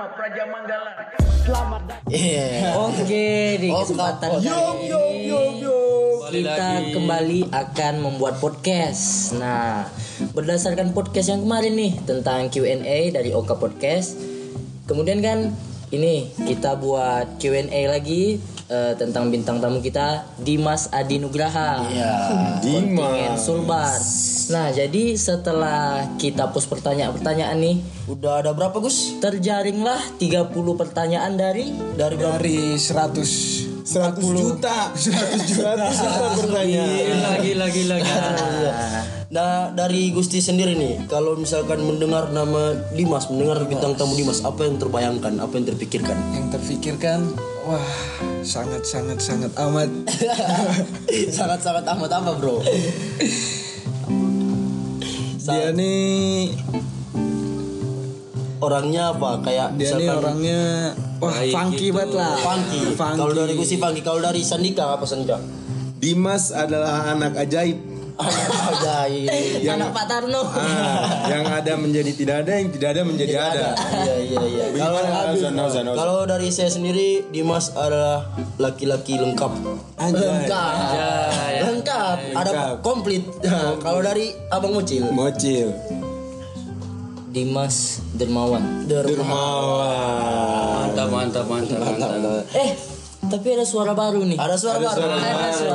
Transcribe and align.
Rama 0.00 0.16
Praja 0.16 0.48
Manggala. 0.48 0.92
Oke, 2.88 3.60
di 3.60 3.68
Oh, 3.68 3.84
kesempatan 3.84 4.40
ini 4.40 4.48
kita 6.40 6.56
kembali 6.96 7.40
akan 7.52 7.94
membuat 8.00 8.40
podcast. 8.40 9.36
Nah, 9.36 9.84
berdasarkan 10.32 10.96
podcast 10.96 11.28
yang 11.28 11.44
kemarin 11.44 11.76
nih 11.76 11.92
tentang 12.08 12.48
Q&A 12.48 13.12
dari 13.12 13.36
Oka 13.36 13.60
Podcast. 13.60 14.16
Kemudian 14.88 15.20
kan 15.20 15.52
ini 15.92 16.32
kita 16.48 16.80
buat 16.80 17.36
Q&A 17.36 17.84
lagi 17.84 18.40
eh, 18.72 18.96
tentang 18.96 19.28
bintang 19.28 19.60
tamu 19.60 19.84
kita 19.84 20.24
Dimas 20.40 20.88
Adi 20.96 21.20
Nugraha. 21.20 21.84
Iya. 21.92 22.12
Kontingen 22.64 23.36
Sulbar. 23.36 24.00
Nah, 24.50 24.74
jadi 24.74 25.14
setelah 25.14 26.10
kita 26.18 26.50
post 26.50 26.66
pertanyaan-pertanyaan 26.66 27.54
nih, 27.54 27.76
Udah 28.10 28.42
ada 28.42 28.50
berapa 28.50 28.82
Gus? 28.82 29.14
terjaringlah 29.22 30.18
30 30.18 30.50
pertanyaan 30.74 31.38
dari 31.38 31.70
Dari 31.94 32.18
berapa? 32.18 32.34
dari 32.42 32.74
100 32.74 33.70
100 33.80 34.22
juta 34.22 34.90
100 34.94 35.50
juta 35.50 35.70
pertanyaan 36.38 37.42
gila 37.42 37.66
gila 37.66 37.96
gila. 37.98 38.72
Nah 39.30 39.70
dari 39.70 40.10
Gusti 40.10 40.38
sendiri 40.38 40.74
nih, 40.74 41.06
kalau 41.06 41.34
misalkan 41.34 41.82
mendengar 41.82 42.30
nama 42.30 42.74
Dimas, 42.94 43.30
mendengar 43.30 43.66
bintang 43.66 43.94
tamu 43.94 44.14
Dimas, 44.14 44.42
apa 44.42 44.62
yang 44.62 44.78
terbayangkan, 44.78 45.38
apa 45.38 45.52
yang 45.58 45.66
terpikirkan? 45.74 46.18
yang 46.34 46.46
terpikirkan 46.50 47.34
wah 47.62 47.82
sangat 48.42 48.82
sangat 48.82 49.18
sangat 49.18 49.50
amat 49.58 49.90
Sangat-sangat 51.38 51.84
amat 51.86 52.10
apa 52.14 52.30
bro? 52.38 52.58
dia 55.50 55.68
nih 55.74 56.54
Orangnya 58.60 59.16
apa? 59.16 59.40
Kayak 59.40 59.68
dia 59.80 59.96
nih 59.96 60.08
orangnya 60.12 60.60
wah 61.16 61.32
funky 61.32 61.88
banget 61.90 62.12
lah 62.16 62.36
Funky. 62.36 62.80
Funky. 62.92 63.18
Kalau 63.18 63.32
dari 63.32 63.52
Gusti 63.56 63.76
funky, 63.80 64.00
kalau 64.04 64.20
dari 64.20 64.40
Sandika 64.44 64.94
apa 64.94 65.04
Sandika? 65.08 65.40
Dimas 66.00 66.52
adalah 66.52 67.12
anak 67.12 67.36
ajaib 67.40 67.89
Ajaib. 68.24 69.68
Anak 69.70 69.90
Pak 69.94 70.04
Tarno. 70.08 70.42
Ah, 70.50 71.28
yang 71.30 71.44
ada 71.46 71.72
menjadi 71.76 72.12
tidak 72.12 72.36
ada, 72.46 72.52
yang 72.60 72.70
tidak 72.72 72.88
ada 72.96 73.02
menjadi 73.06 73.34
ada. 73.38 73.66
Iya 73.76 74.14
iya 74.20 74.40
iya. 74.44 74.64
Kalau 74.76 75.00
Bagaimana, 75.00 75.32
Ozan, 75.32 75.54
Ozan, 75.56 75.84
Ozan? 75.88 75.98
kalau 75.98 76.18
dari 76.26 76.48
saya 76.52 76.70
sendiri 76.70 77.24
Dimas 77.30 77.72
adalah 77.74 78.28
laki-laki 78.60 79.18
lengkap. 79.20 79.52
Lengkap. 79.98 80.74
Lengkap. 81.60 82.16
Ada 82.36 82.52
komplit. 82.84 83.24
Kalau 83.80 84.00
dari 84.04 84.34
Abang 84.52 84.76
Mucil. 84.76 85.08
Mocil. 85.10 85.72
Dimas 87.30 88.02
Dermawan. 88.18 88.90
Dermawan. 88.90 90.90
Mantap, 90.90 91.08
mantap, 91.14 91.46
mantap, 91.46 91.78
mantap. 91.78 92.42
Eh, 92.58 92.74
tapi 93.30 93.46
ada 93.54 93.62
suara 93.64 93.94
baru 93.94 94.26
nih. 94.26 94.36
Ada 94.36 94.56
suara 94.58 94.78
baru. 94.82 95.06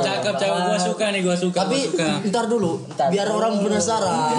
Cakep, 0.04 0.34
cakep. 0.36 0.60
Gua 0.68 0.78
suka 0.78 1.04
nih, 1.10 1.20
gua 1.24 1.36
suka. 1.36 1.58
Tapi 1.64 1.76
gua 1.80 1.90
suka. 1.90 2.08
ntar 2.28 2.44
dulu, 2.52 2.72
biar 2.92 3.28
orang 3.32 3.64
penasaran. 3.64 4.36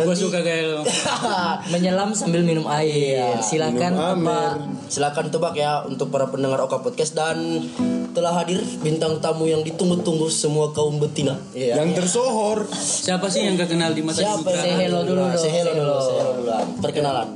Gua 0.00 0.16
suka 0.16 0.40
kayak 0.40 0.64
lu. 0.72 0.80
Menyelam 1.72 2.16
sambil 2.16 2.40
minum 2.40 2.64
air. 2.72 3.36
Silakan 3.44 3.92
tebak. 3.92 4.54
Silakan 4.88 5.26
tebak 5.28 5.54
ya 5.54 5.84
untuk 5.84 6.08
para 6.08 6.32
pendengar 6.32 6.64
Oka 6.64 6.80
Podcast 6.80 7.12
dan 7.12 7.68
telah 8.10 8.34
hadir 8.34 8.58
bintang 8.82 9.22
tamu 9.22 9.46
yang 9.46 9.62
ditunggu-tunggu 9.62 10.26
semua 10.32 10.72
kaum 10.72 10.98
betina. 10.98 11.36
Iya. 11.52 11.84
Yang 11.84 12.02
tersohor. 12.02 12.66
Siapa 12.74 13.28
sih 13.30 13.46
yang 13.46 13.54
gak 13.54 13.70
kenal 13.70 13.94
di 13.94 14.02
mata 14.02 14.18
Siapa? 14.18 14.50
Say 14.50 14.74
hello 14.88 15.04
dulu 15.04 15.20
dong. 15.20 15.36
Say 15.36 15.52
hello 15.52 15.72
dulu. 15.76 15.96
Say 16.00 16.14
hello 16.16 16.32
dulu. 16.42 16.56
Perkenalan. 16.82 17.28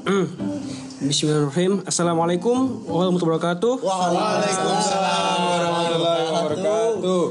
Bismillahirrahmanirrahim. 1.04 1.84
Assalamualaikum 1.84 2.56
warahmatullahi 2.88 3.36
wabarakatuh. 3.36 3.72
Waalaikumsalam 3.84 5.36
warahmatullahi 5.36 6.24
wabarakatuh. 6.32 7.24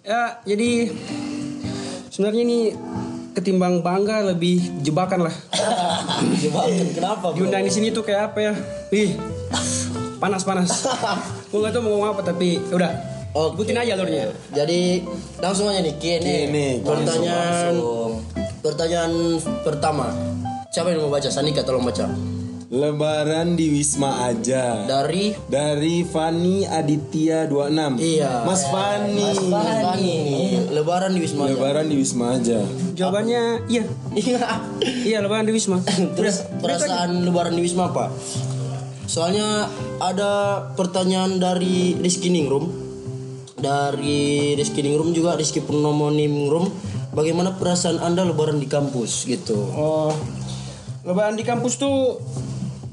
Ya, 0.00 0.40
jadi 0.48 0.70
sebenarnya 2.08 2.42
ini 2.48 2.58
ketimbang 3.36 3.84
bangga 3.84 4.32
lebih 4.32 4.72
jebakan 4.80 5.28
lah. 5.28 5.34
Jebakan 6.40 6.96
kenapa? 6.96 7.26
bro? 7.28 7.36
Diundang 7.36 7.60
di 7.60 7.72
sini 7.76 7.92
tuh 7.92 8.00
kayak 8.00 8.32
apa 8.32 8.38
ya? 8.40 8.52
Ih, 8.88 9.20
panas 10.16 10.40
panas. 10.40 10.88
Gue 11.52 11.60
gak 11.60 11.76
tau 11.76 11.84
mau 11.84 11.92
ngomong 11.92 12.16
apa 12.16 12.24
tapi 12.24 12.56
ya 12.56 12.74
udah. 12.80 12.92
Oke. 13.36 13.60
Ikutin 13.60 13.84
aja 13.84 14.00
alurnya. 14.00 14.32
Jadi 14.56 15.04
langsung 15.44 15.68
aja 15.68 15.84
nih 15.84 15.92
Q&A. 16.00 16.24
Q&A, 16.24 16.68
Pertanyaan 16.80 17.74
pertanyaan 18.64 19.12
pertama. 19.60 20.08
Siapa 20.72 20.88
yang 20.88 21.04
mau 21.04 21.12
baca? 21.12 21.28
Sanika 21.28 21.60
tolong 21.60 21.84
baca. 21.84 22.35
Lebaran 22.66 23.54
di 23.54 23.70
Wisma 23.70 24.26
aja. 24.26 24.82
Dari 24.90 25.30
Dari 25.46 26.02
Fani 26.02 26.66
Aditya 26.66 27.46
26. 27.46 28.02
Iya. 28.02 28.42
Mas 28.42 28.66
Fani. 28.66 29.22
Mas 29.22 29.78
Fani. 29.86 30.18
Lebaran 30.74 31.14
di 31.14 31.20
Wisma. 31.22 31.46
aja. 31.46 31.54
Lebaran 31.54 31.86
di 31.86 31.94
Wisma 31.94 32.24
aja. 32.34 32.58
Jawabannya 32.98 33.42
iya. 33.70 33.86
Iya. 34.18 34.42
Iya, 34.82 35.18
lebaran 35.22 35.46
di 35.46 35.54
Wisma. 35.54 35.78
Terus 36.18 36.42
perasaan 36.58 37.22
Lebaran 37.22 37.54
di 37.54 37.62
Wisma 37.62 37.94
apa? 37.94 38.10
Soalnya 39.06 39.70
ada 40.02 40.66
pertanyaan 40.74 41.38
dari 41.38 41.94
Rizky 42.02 42.34
Ningrum. 42.34 42.66
Dari 43.62 44.58
Rizky 44.58 44.82
Ningrum 44.82 45.14
juga 45.14 45.38
Rizky 45.38 45.62
Purnomo 45.62 46.10
Ningrum. 46.10 46.66
Bagaimana 47.14 47.54
perasaan 47.54 48.02
anda 48.02 48.26
Lebaran 48.26 48.58
di 48.58 48.66
kampus 48.66 49.22
gitu? 49.30 49.54
Oh, 49.54 50.10
lebaran 51.06 51.38
di 51.38 51.46
kampus 51.46 51.78
tuh 51.78 52.18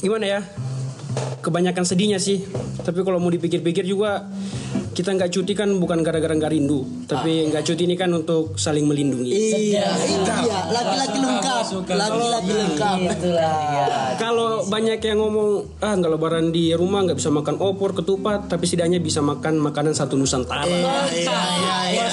gimana 0.03 0.27
ya? 0.27 0.39
Kebanyakan 1.39 1.87
sedihnya 1.87 2.19
sih. 2.19 2.43
Tapi 2.83 2.99
kalau 3.07 3.23
mau 3.23 3.31
dipikir-pikir 3.31 3.87
juga 3.87 4.27
kita 4.93 5.09
nggak 5.17 5.31
cuti 5.33 5.53
kan 5.57 5.69
bukan 5.81 6.05
gara-gara 6.05 6.31
nggak 6.31 6.53
rindu, 6.53 6.85
tapi 7.09 7.49
nggak 7.49 7.65
cuti 7.65 7.83
ini 7.89 7.95
kan 7.97 8.13
untuk 8.13 8.55
saling 8.55 8.85
melindungi. 8.85 9.33
Iya, 9.33 9.57
iya, 9.59 10.59
laki-laki 10.69 11.17
lengkap, 11.17 11.63
laki-laki 11.89 12.51
lengkap. 12.53 12.97
Itulah 13.09 13.55
dia. 13.73 13.85
Kalau 14.21 14.63
banyak 14.69 15.01
yang 15.01 15.19
ngomong 15.19 15.49
ah 15.81 15.93
nggak 15.97 16.11
lebaran 16.13 16.53
di 16.53 16.71
rumah 16.77 17.03
nggak 17.09 17.17
bisa 17.17 17.33
makan 17.33 17.57
opor 17.59 17.97
ketupat, 17.97 18.47
tapi 18.47 18.69
setidaknya 18.69 19.01
bisa 19.01 19.19
makan 19.19 19.57
makanan 19.59 19.97
satu 19.97 20.15
nusantara. 20.15 20.69
Iya, 20.69 20.95
iya, 21.11 21.37
iya. 21.89 22.05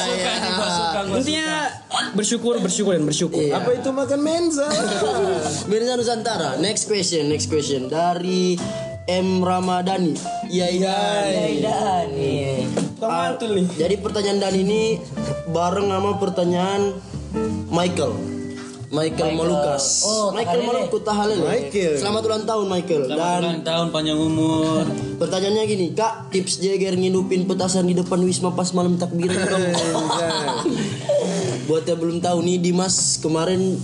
Intinya 1.11 1.69
bersyukur, 2.17 2.57
bersyukur 2.65 2.97
dan 2.97 3.05
bersyukur. 3.05 3.53
Apa 3.53 3.77
itu 3.77 3.91
makan 3.93 4.21
mensa? 4.25 4.67
Mirza 5.71 5.95
Nusantara. 6.01 6.57
Next 6.57 6.89
question, 6.89 7.29
next 7.29 7.53
question 7.53 7.93
dari 7.93 8.57
M 9.11 9.43
Ramadhani. 9.43 10.15
Iya, 10.47 10.67
iya. 10.71 10.97
Dani. 11.59 12.63
Mantul 13.03 13.59
nih. 13.59 13.67
Jadi 13.75 13.95
pertanyaan 13.99 14.39
Dan 14.39 14.55
ini 14.55 15.03
bareng 15.51 15.91
sama 15.91 16.15
pertanyaan 16.23 16.95
Michael. 17.75 18.15
Michael, 18.91 19.39
Malukas. 19.39 20.03
Oh, 20.03 20.35
Michael. 20.35 20.67
Maluku 20.67 20.99
Tahalele. 21.03 21.47
Michael. 21.47 21.95
Selamat 21.95 22.23
ulang 22.27 22.43
tahun 22.43 22.67
Michael. 22.67 23.03
Dan 23.07 23.17
Selamat 23.19 23.39
ulang 23.43 23.63
tahun 23.63 23.87
panjang 23.95 24.19
umur. 24.19 24.83
pertanyaannya 25.23 25.63
gini, 25.71 25.87
Kak, 25.95 26.35
tips 26.35 26.59
Jagger 26.59 26.99
ngidupin 26.99 27.47
petasan 27.47 27.87
di 27.87 27.95
depan 27.95 28.19
Wisma 28.23 28.51
pas 28.51 28.67
malam 28.75 28.99
takbiran 28.99 29.47
dong. 29.47 29.63
Buat 31.69 31.85
yang 31.89 32.01
belum 32.01 32.19
tahu 32.23 32.39
nih 32.45 32.57
Dimas 32.61 33.21
kemarin 33.21 33.77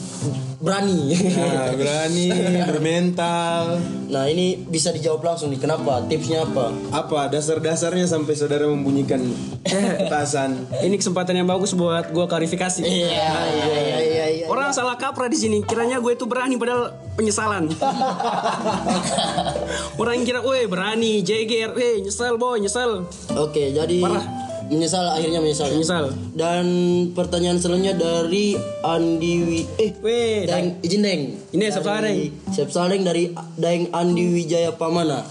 berani. 0.57 1.13
Nah, 1.37 1.69
berani, 1.77 2.27
bermental. 2.73 3.77
nah, 4.09 4.25
ini 4.27 4.57
bisa 4.57 4.91
dijawab 4.91 5.21
langsung 5.21 5.53
nih. 5.53 5.61
Kenapa? 5.61 6.01
Tipsnya 6.09 6.49
apa? 6.49 6.73
Apa 6.95 7.29
dasar-dasarnya 7.29 8.09
sampai 8.09 8.35
saudara 8.35 8.65
membunyikan 8.71 9.21
petasan? 10.01 10.65
Ini 10.81 10.97
kesempatan 10.97 11.37
yang 11.37 11.49
bagus 11.49 11.77
buat 11.77 12.09
gua 12.11 12.25
klarifikasi. 12.25 12.83
Iya, 12.83 13.31
iya, 13.53 13.67
iya, 13.69 13.99
iya, 14.01 14.27
iya. 14.43 14.45
Orang 14.49 14.73
salah 14.73 14.97
kaprah 14.97 15.29
di 15.29 15.37
sini. 15.37 15.61
Kiranya 15.67 16.01
gue 16.01 16.17
itu 16.17 16.25
berani 16.25 16.57
padahal 16.57 16.97
penyesalan. 17.19 17.69
Orang 20.01 20.21
yang 20.21 20.27
kira, 20.29 20.41
"Woi, 20.45 20.69
berani, 20.69 21.25
JGR, 21.25 21.73
eh 21.77 22.05
nyesel 22.05 22.37
boy, 22.41 22.61
nyesel." 22.61 23.05
Oke, 23.37 23.73
jadi 23.73 24.01
menyesal 24.69 25.05
akhirnya 25.15 25.41
menyesal. 25.43 25.69
Menyesal. 25.73 26.05
Dan 26.35 26.67
pertanyaan 27.13 27.59
selanjutnya 27.59 27.95
dari 27.97 28.59
Andi 28.83 29.35
Wi 29.43 29.61
eh 29.79 29.93
Weh, 30.03 30.47
Daeng 30.47 30.83
izin 30.83 31.03
Deng. 31.03 31.23
Ini 31.55 31.63
Sep 31.71 31.85
Saleng. 31.87 32.17
Sep 32.51 32.69
Saleng 32.71 33.03
dari 33.07 33.31
Daeng 33.59 33.91
Andi 33.95 34.25
Wijaya 34.27 34.75
Pamana. 34.75 35.23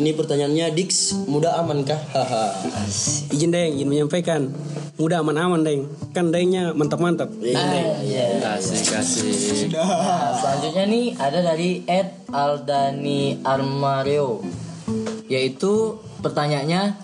Ini 0.00 0.14
pertanyaannya 0.14 0.70
Dix 0.70 1.18
muda 1.26 1.58
aman 1.58 1.82
kah? 1.82 1.98
Haha. 2.14 2.54
izin 3.34 3.50
deng, 3.50 3.74
izin 3.74 3.90
menyampaikan. 3.90 4.48
Mudah 4.96 5.18
aman-aman 5.20 5.66
deng. 5.66 5.90
Kan 6.14 6.30
dengnya 6.30 6.70
mantap-mantap. 6.72 7.28
Iya. 7.42 8.38
Kasih, 8.38 8.80
kasih. 8.86 9.68
Nah, 9.74 10.30
selanjutnya 10.38 10.84
nih 10.86 11.06
ada 11.18 11.42
dari 11.42 11.82
Ed 11.90 12.22
Aldani 12.30 13.42
Armareo. 13.42 14.46
Yaitu 15.26 15.98
pertanyaannya 16.22 16.94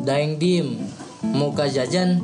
Daeng 0.00 0.40
Dim 0.40 0.80
Muka 1.22 1.70
jajan 1.70 2.18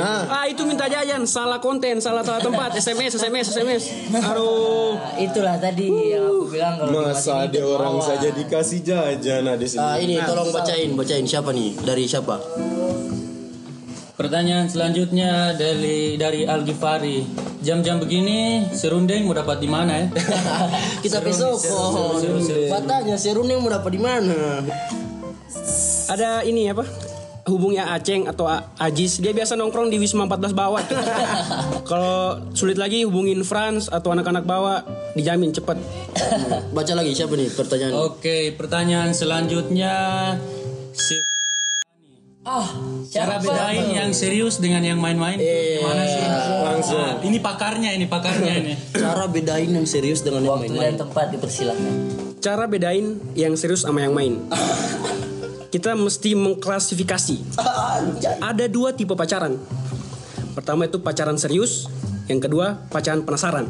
Ah 0.00 0.46
itu 0.50 0.62
minta 0.66 0.90
jajan, 0.90 1.22
salah 1.28 1.62
konten, 1.62 2.02
salah 2.02 2.26
salah 2.26 2.42
tempat, 2.42 2.74
SMS, 2.74 3.14
SMS, 3.14 3.46
SMS. 3.54 3.82
Aduh. 4.10 4.98
Nah, 4.98 5.14
itulah 5.20 5.56
tadi 5.60 6.14
yang 6.14 6.26
aku 6.26 6.50
bilang 6.50 6.74
kalau 6.80 7.06
Masa 7.06 7.46
ada 7.46 7.60
orang 7.62 7.94
dermawan. 8.00 8.08
saja 8.08 8.28
dikasih 8.34 8.80
jajan 8.82 9.44
ada 9.46 9.66
sini. 9.66 9.82
Ah, 9.82 9.96
ini 10.00 10.18
tolong 10.22 10.50
bacain, 10.50 10.90
bacain 10.98 11.26
siapa 11.28 11.50
nih? 11.54 11.78
Dari 11.78 12.04
siapa? 12.10 12.36
Pertanyaan 14.14 14.70
selanjutnya 14.70 15.58
dari 15.58 16.14
dari 16.14 16.46
Al 16.46 16.62
Ghifari. 16.62 17.26
Jam-jam 17.64 17.96
begini 17.96 18.68
serundeng 18.76 19.24
mau 19.24 19.32
dapat 19.32 19.56
di 19.62 19.68
mana 19.70 20.04
ya? 20.04 20.06
Kita 21.04 21.18
besok. 21.24 21.58
Katanya 22.68 23.16
serundeng 23.16 23.62
mau 23.64 23.72
dapat 23.72 23.90
di 23.90 24.00
mana? 24.00 24.60
Ada 26.12 26.44
ini 26.44 26.68
apa? 26.68 27.13
Hubungnya 27.44 27.92
Aceng 27.92 28.24
atau 28.24 28.48
A- 28.48 28.72
Ajis, 28.78 29.20
dia 29.20 29.28
biasa 29.30 29.52
nongkrong 29.52 29.92
di 29.92 30.00
Wisma 30.00 30.24
14 30.24 30.50
bawah. 30.50 30.80
Kalau 31.90 32.16
sulit 32.50 32.74
lagi 32.74 33.04
hubungin 33.04 33.44
Franz 33.44 33.86
atau 33.86 34.10
anak-anak 34.10 34.42
bawah, 34.42 34.80
dijamin 35.12 35.52
cepet. 35.52 35.76
Baca 36.72 36.92
lagi 36.94 37.12
siapa 37.12 37.36
nih 37.36 37.52
pertanyaan? 37.52 37.92
Oke, 38.02 38.48
pertanyaan 38.50 39.12
selanjutnya 39.12 39.92
si- 40.90 41.20
Ah, 42.44 42.68
cara 43.08 43.36
bedain 43.38 43.88
yang 43.90 44.12
serius 44.12 44.56
dengan 44.56 44.80
yang 44.80 44.96
main-main 44.96 45.36
mana 45.80 46.02
sih? 46.02 46.24
Langsung. 46.62 46.96
Nah, 46.98 47.16
ini 47.20 47.40
pakarnya, 47.40 47.90
ini 47.92 48.04
pakarnya 48.04 48.52
ini. 48.54 48.72
Cara 48.90 49.24
bedain 49.26 49.68
yang 49.70 49.84
serius 49.84 50.20
dengan 50.20 50.44
yang 50.44 50.52
waktu 50.54 50.68
main-main. 50.70 50.92
dan 50.92 51.08
tempat 51.08 51.28
dipersilakan. 51.30 51.92
Cara 52.40 52.64
bedain 52.64 53.16
yang 53.32 53.52
serius 53.54 53.84
sama 53.84 54.00
yang 54.00 54.12
main. 54.12 54.40
Kita 55.74 55.98
mesti 55.98 56.38
mengklasifikasi. 56.38 57.58
Ada 58.38 58.70
dua 58.70 58.94
tipe 58.94 59.18
pacaran. 59.18 59.58
Pertama 60.54 60.86
itu 60.86 61.02
pacaran 61.02 61.34
serius, 61.34 61.90
yang 62.30 62.38
kedua 62.38 62.78
pacaran 62.94 63.26
penasaran. 63.26 63.66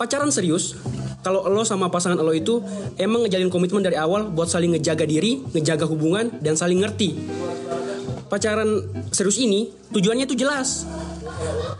Pacaran 0.00 0.32
serius, 0.32 0.72
kalau 1.20 1.44
lo 1.52 1.68
sama 1.68 1.92
pasangan 1.92 2.16
lo 2.16 2.32
itu 2.32 2.64
emang 2.96 3.28
ngejalin 3.28 3.52
komitmen 3.52 3.84
dari 3.84 4.00
awal 4.00 4.32
buat 4.32 4.48
saling 4.48 4.72
ngejaga 4.72 5.04
diri, 5.04 5.44
ngejaga 5.52 5.84
hubungan, 5.84 6.32
dan 6.40 6.56
saling 6.56 6.80
ngerti. 6.80 7.12
Pacaran 8.32 8.80
serius 9.12 9.36
ini 9.36 9.68
tujuannya 9.92 10.24
itu 10.24 10.32
jelas. 10.32 10.88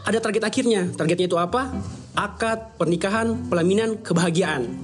Ada 0.05 0.21
target 0.21 0.45
akhirnya. 0.45 0.93
Targetnya 0.93 1.25
itu 1.25 1.41
apa? 1.41 1.73
Akad, 2.17 2.81
pernikahan, 2.81 3.45
pelaminan, 3.53 4.01
kebahagiaan. 4.01 4.81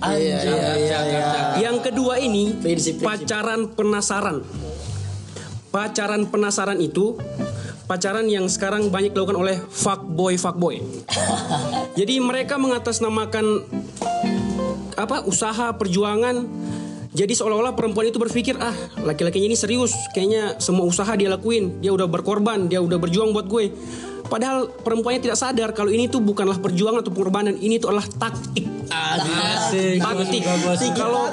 Yang 1.57 1.77
kedua 1.89 2.21
ini 2.21 2.53
Prinsip-prinsip. 2.61 3.01
pacaran 3.01 3.73
penasaran. 3.73 4.45
Pacaran 5.73 6.29
penasaran 6.29 6.77
itu 6.77 7.17
pacaran 7.89 8.29
yang 8.29 8.53
sekarang 8.53 8.93
banyak 8.93 9.17
dilakukan 9.17 9.41
oleh 9.41 9.57
fuckboy 9.65 10.37
fuckboy. 10.37 10.85
Jadi 11.99 12.21
mereka 12.21 12.61
mengatasnamakan 12.61 13.65
apa 15.01 15.25
usaha 15.25 15.73
perjuangan. 15.73 16.45
Jadi 17.13 17.33
seolah-olah 17.33 17.73
perempuan 17.73 18.09
itu 18.09 18.21
berpikir 18.21 18.61
ah 18.61 18.73
laki-lakinya 19.05 19.53
ini 19.53 19.57
serius, 19.57 19.93
kayaknya 20.13 20.61
semua 20.61 20.85
usaha 20.85 21.13
dia 21.17 21.29
lakuin, 21.33 21.81
dia 21.81 21.93
udah 21.93 22.09
berkorban, 22.09 22.69
dia 22.69 22.81
udah 22.81 22.97
berjuang 23.01 23.33
buat 23.33 23.49
gue. 23.49 23.73
Padahal 24.33 24.73
perempuannya 24.73 25.21
tidak 25.21 25.37
sadar 25.37 25.77
kalau 25.77 25.93
ini 25.93 26.09
tuh 26.09 26.25
bukanlah 26.25 26.57
perjuangan 26.57 27.05
atau 27.05 27.13
pengorbanan, 27.13 27.53
ini 27.61 27.77
tuh 27.77 27.93
adalah 27.93 28.09
taktik. 28.09 28.65
Asik. 28.89 30.01
Taktik. 30.01 30.43
Kalau 30.97 31.29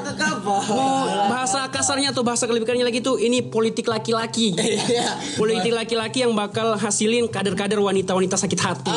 mau 0.76 1.08
bahasa 1.32 1.64
kasarnya 1.72 2.12
atau 2.12 2.28
bahasa 2.28 2.44
kelebihannya 2.44 2.84
lagi 2.84 3.00
tuh 3.00 3.16
ini 3.16 3.40
politik 3.40 3.88
laki-laki. 3.88 4.52
politik 5.40 5.72
laki-laki 5.72 6.28
yang 6.28 6.36
bakal 6.36 6.76
hasilin 6.76 7.32
kader-kader 7.32 7.80
wanita-wanita 7.80 8.36
sakit 8.36 8.60
hati. 8.60 8.92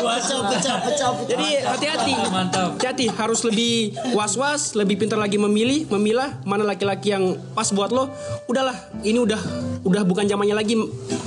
Pecah, 0.00 0.40
pecah, 0.48 0.76
pecah. 0.80 1.10
Jadi 1.28 1.48
hati-hati. 1.60 2.12
Mantap. 2.32 2.80
Hati-hati 2.80 3.12
harus 3.12 3.44
lebih 3.44 3.92
was-was, 4.16 4.72
lebih 4.72 4.96
pintar 4.96 5.20
lagi 5.20 5.36
memilih, 5.36 5.84
memilah 5.92 6.40
mana 6.48 6.64
laki-laki 6.64 7.12
yang 7.12 7.36
pas 7.52 7.68
buat 7.72 7.92
lo. 7.92 8.08
Udahlah, 8.48 8.74
ini 9.04 9.20
udah 9.20 9.40
udah 9.80 10.02
bukan 10.04 10.28
zamannya 10.28 10.52
lagi 10.52 10.76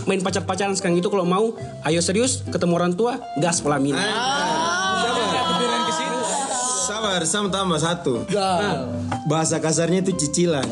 main 0.06 0.22
pacar-pacaran 0.22 0.78
sekarang 0.78 1.02
itu 1.02 1.10
kalau 1.10 1.26
mau 1.26 1.43
ayo 1.84 2.00
serius 2.00 2.46
ketemu 2.48 2.74
orang 2.80 2.94
tua 2.96 3.20
gas 3.44 3.60
pelaminan. 3.60 4.00
Sabar, 6.84 7.24
sama 7.24 7.48
tambah 7.48 7.80
satu. 7.80 8.28
Bahasa 9.28 9.60
kasarnya 9.64 10.04
itu 10.04 10.12
cicilan. 10.20 10.68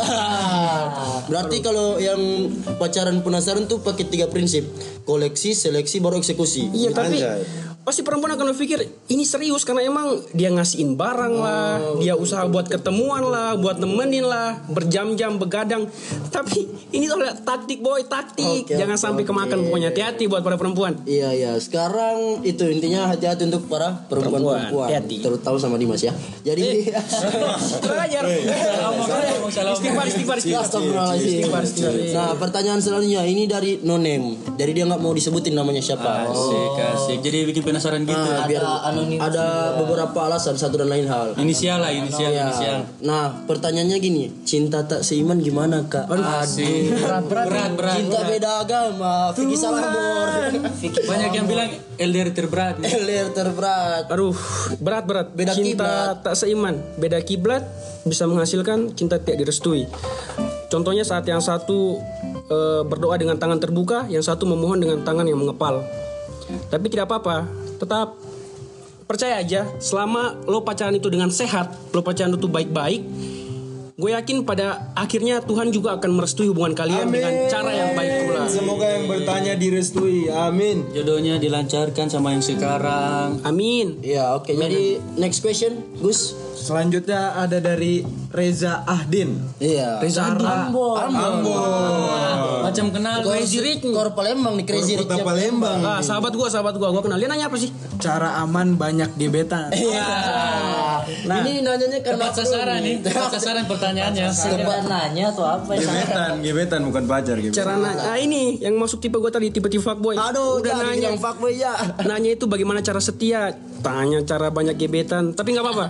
Berarti 1.32 1.64
kalau 1.64 1.96
yang 2.04 2.52
pacaran 2.76 3.24
penasaran 3.24 3.64
tuh 3.68 3.80
pakai 3.80 4.08
tiga 4.12 4.28
prinsip. 4.28 4.68
Koleksi, 5.08 5.56
seleksi, 5.56 6.04
baru 6.04 6.20
eksekusi. 6.20 6.68
Iya 6.72 6.92
tapi 6.92 7.16
Anjay. 7.20 7.42
Pasti 7.82 8.06
perempuan 8.06 8.38
akan 8.38 8.54
berpikir 8.54 8.78
ini 9.10 9.26
serius 9.26 9.66
karena 9.66 9.82
emang 9.82 10.22
dia 10.38 10.54
ngasihin 10.54 10.94
barang 10.94 11.34
lah, 11.34 11.98
dia 11.98 12.14
usaha 12.14 12.46
buat 12.46 12.70
ketemuan 12.70 13.26
lah, 13.26 13.58
buat 13.58 13.82
nemenin 13.82 14.22
lah, 14.22 14.62
berjam-jam 14.70 15.42
begadang. 15.42 15.90
Tapi 16.30 16.70
ini 16.94 17.10
tuh 17.10 17.18
adalah 17.18 17.34
taktik 17.42 17.82
boy, 17.82 18.06
taktik. 18.06 18.70
Oke, 18.70 18.78
Jangan 18.78 18.98
oke, 18.98 19.04
sampai 19.04 19.24
kemakan 19.26 19.58
pokoknya 19.66 19.90
hati-hati 19.90 20.30
buat 20.30 20.46
para 20.46 20.62
perempuan. 20.62 20.94
Iya 21.10 21.34
iya. 21.34 21.52
Sekarang 21.58 22.46
itu 22.46 22.70
intinya 22.70 23.10
hati-hati 23.10 23.50
untuk 23.50 23.66
para 23.66 24.06
perempuan-perempuan. 24.06 24.62
Perempuan, 24.70 24.88
hati-hati. 24.88 25.18
Terutama 25.26 25.58
sama 25.58 25.76
Dimas 25.82 26.02
ya. 26.06 26.14
Jadi 26.46 26.86
Belajar. 27.92 28.24
Istighfar, 29.52 30.06
istighfar, 30.06 30.38
istighfar. 30.38 30.64
Astagfirullahaladzim. 30.70 32.14
Nah 32.14 32.38
pertanyaan 32.38 32.80
selanjutnya 32.80 33.26
ini 33.26 33.50
dari 33.50 33.82
no 33.82 33.98
name. 33.98 34.38
Jadi 34.56 34.72
dia 34.78 34.86
nggak 34.86 35.02
mau 35.02 35.12
disebutin 35.12 35.58
namanya 35.58 35.82
siapa. 35.82 36.30
Asik, 36.30 36.72
asik. 36.78 37.20
Jadi 37.26 37.38
bikin 37.50 37.71
penasaran 37.72 38.04
gitu. 38.04 38.14
Nah, 38.14 38.44
biar 38.44 38.64
anonim 38.86 39.18
ada 39.18 39.46
beberapa 39.76 40.18
alasan 40.22 40.54
satu 40.54 40.76
dan 40.76 40.88
lain 40.88 41.08
hal. 41.08 41.34
Inisial 41.36 41.80
lah, 41.80 41.90
inisial, 41.90 42.30
Ya. 42.30 42.46
inisial. 42.46 42.78
Nah 43.02 43.44
pertanyaannya 43.44 43.98
gini, 43.98 44.24
cinta 44.44 44.84
tak 44.84 45.02
seiman 45.02 45.40
gimana 45.40 45.82
kak? 45.84 46.12
Asik. 46.12 46.92
Berat, 46.94 47.24
berat, 47.26 47.72
berat. 47.74 47.96
Cinta 47.96 48.20
beda 48.24 48.50
agama, 48.60 49.32
Vicky 49.32 49.56
Salamor, 49.56 50.28
Banyak 50.82 51.32
yang 51.32 51.48
bilang 51.48 51.70
LDR 51.98 52.30
terberat. 52.32 52.76
nih. 52.78 52.92
LDR 52.92 53.30
terberat. 53.32 54.06
Aduh, 54.08 54.36
berat 54.78 55.04
berat. 55.06 55.28
Beda 55.32 55.54
cinta 55.54 56.14
tak 56.16 56.36
seiman, 56.36 56.78
beda 56.96 57.22
kiblat 57.22 57.64
bisa 58.04 58.26
menghasilkan 58.26 58.92
cinta 58.92 59.16
tidak 59.16 59.46
direstui. 59.46 59.88
Contohnya 60.68 61.04
saat 61.04 61.24
yang 61.24 61.40
satu 61.40 62.00
eh, 62.48 62.82
berdoa 62.84 63.16
dengan 63.16 63.36
tangan 63.36 63.58
terbuka, 63.58 64.08
yang 64.08 64.22
satu 64.22 64.44
memohon 64.44 64.80
dengan 64.80 65.00
tangan 65.02 65.24
yang 65.24 65.38
mengepal. 65.38 65.84
Tapi 66.70 66.86
tidak 66.88 67.12
apa-apa, 67.12 67.48
tetap 67.78 68.16
percaya 69.06 69.44
aja. 69.44 69.68
Selama 69.84 70.40
lo 70.48 70.64
pacaran 70.64 70.96
itu 70.96 71.12
dengan 71.12 71.28
sehat, 71.28 71.72
lo 71.92 72.00
pacaran 72.00 72.32
itu 72.36 72.48
baik-baik, 72.48 73.02
gue 73.96 74.10
yakin 74.12 74.44
pada 74.48 74.92
akhirnya 74.96 75.44
Tuhan 75.44 75.72
juga 75.72 76.00
akan 76.00 76.12
merestui 76.16 76.48
hubungan 76.48 76.76
kalian 76.76 77.12
dengan 77.12 77.34
cara 77.52 77.72
yang 77.72 77.92
baik 77.96 78.14
pula. 78.28 78.44
Semoga 78.48 78.88
yang 78.88 79.06
bertanya 79.08 79.54
direstui. 79.56 80.32
Amin. 80.32 80.88
Jodohnya 80.96 81.40
dilancarkan 81.42 82.08
sama 82.08 82.36
yang 82.36 82.44
sekarang. 82.44 83.42
Amin. 83.44 84.00
Ya 84.04 84.36
oke. 84.36 84.52
Jadi 84.52 85.00
next 85.18 85.44
question, 85.44 85.84
Gus. 86.00 86.36
Selanjutnya 86.62 87.34
ada 87.42 87.58
dari 87.58 88.06
Reza 88.30 88.86
Ahdin. 88.86 89.34
Iya. 89.58 89.98
Reza 89.98 90.30
Macam 92.62 92.86
kenal 92.94 93.26
Crazy 93.26 93.60
Rich, 93.60 93.90
Kor 93.90 94.14
Palembang 94.14 94.56
nih 94.62 94.66
Crazy 94.70 94.94
Rich. 95.02 95.10
Palembang. 95.10 95.82
Ah, 95.82 96.00
sahabat 96.06 96.38
gua, 96.38 96.48
sahabat 96.54 96.78
gua, 96.78 96.94
gua 96.94 97.02
kenal. 97.02 97.18
Dia 97.18 97.28
nanya 97.28 97.50
apa 97.50 97.58
sih? 97.58 97.74
Cara 97.98 98.38
aman 98.46 98.78
banyak 98.78 99.18
gebetan. 99.18 99.74
Nah, 101.26 101.44
ini 101.46 101.62
nanyanya 101.62 102.00
karena 102.04 102.30
Tepat 102.30 102.34
sasaran 102.38 102.80
nih, 102.84 102.96
tepat 103.02 103.30
sasaran 103.38 103.64
pertanyaannya. 103.66 104.28
Sekedar 104.30 104.82
nanya 104.86 105.26
atau 105.34 105.46
apa 105.48 105.72
ya? 105.76 105.82
Gebetan, 105.82 106.30
gebetan 106.44 106.80
bukan 106.88 107.04
pacar 107.10 107.38
gebetan. 107.40 107.58
Cara 107.64 107.74
nanya, 107.78 108.04
ah 108.12 108.18
ini 108.20 108.62
yang 108.62 108.76
masuk 108.78 109.00
tipe 109.02 109.18
gua 109.18 109.32
tadi, 109.34 109.50
tipe-tipe 109.50 109.82
fuckboy. 109.82 110.16
Aduh, 110.18 110.62
udah 110.62 110.74
nanya. 110.82 111.14
yang 111.14 111.20
fuckboy 111.20 111.54
ya. 111.56 111.74
Nanya 112.10 112.36
itu 112.36 112.46
bagaimana 112.46 112.84
cara 112.84 113.00
setia, 113.00 113.56
tanya 113.82 114.22
cara 114.26 114.52
banyak 114.52 114.76
gebetan, 114.76 115.34
tapi 115.34 115.56
nggak 115.56 115.66
apa-apa. 115.66 115.86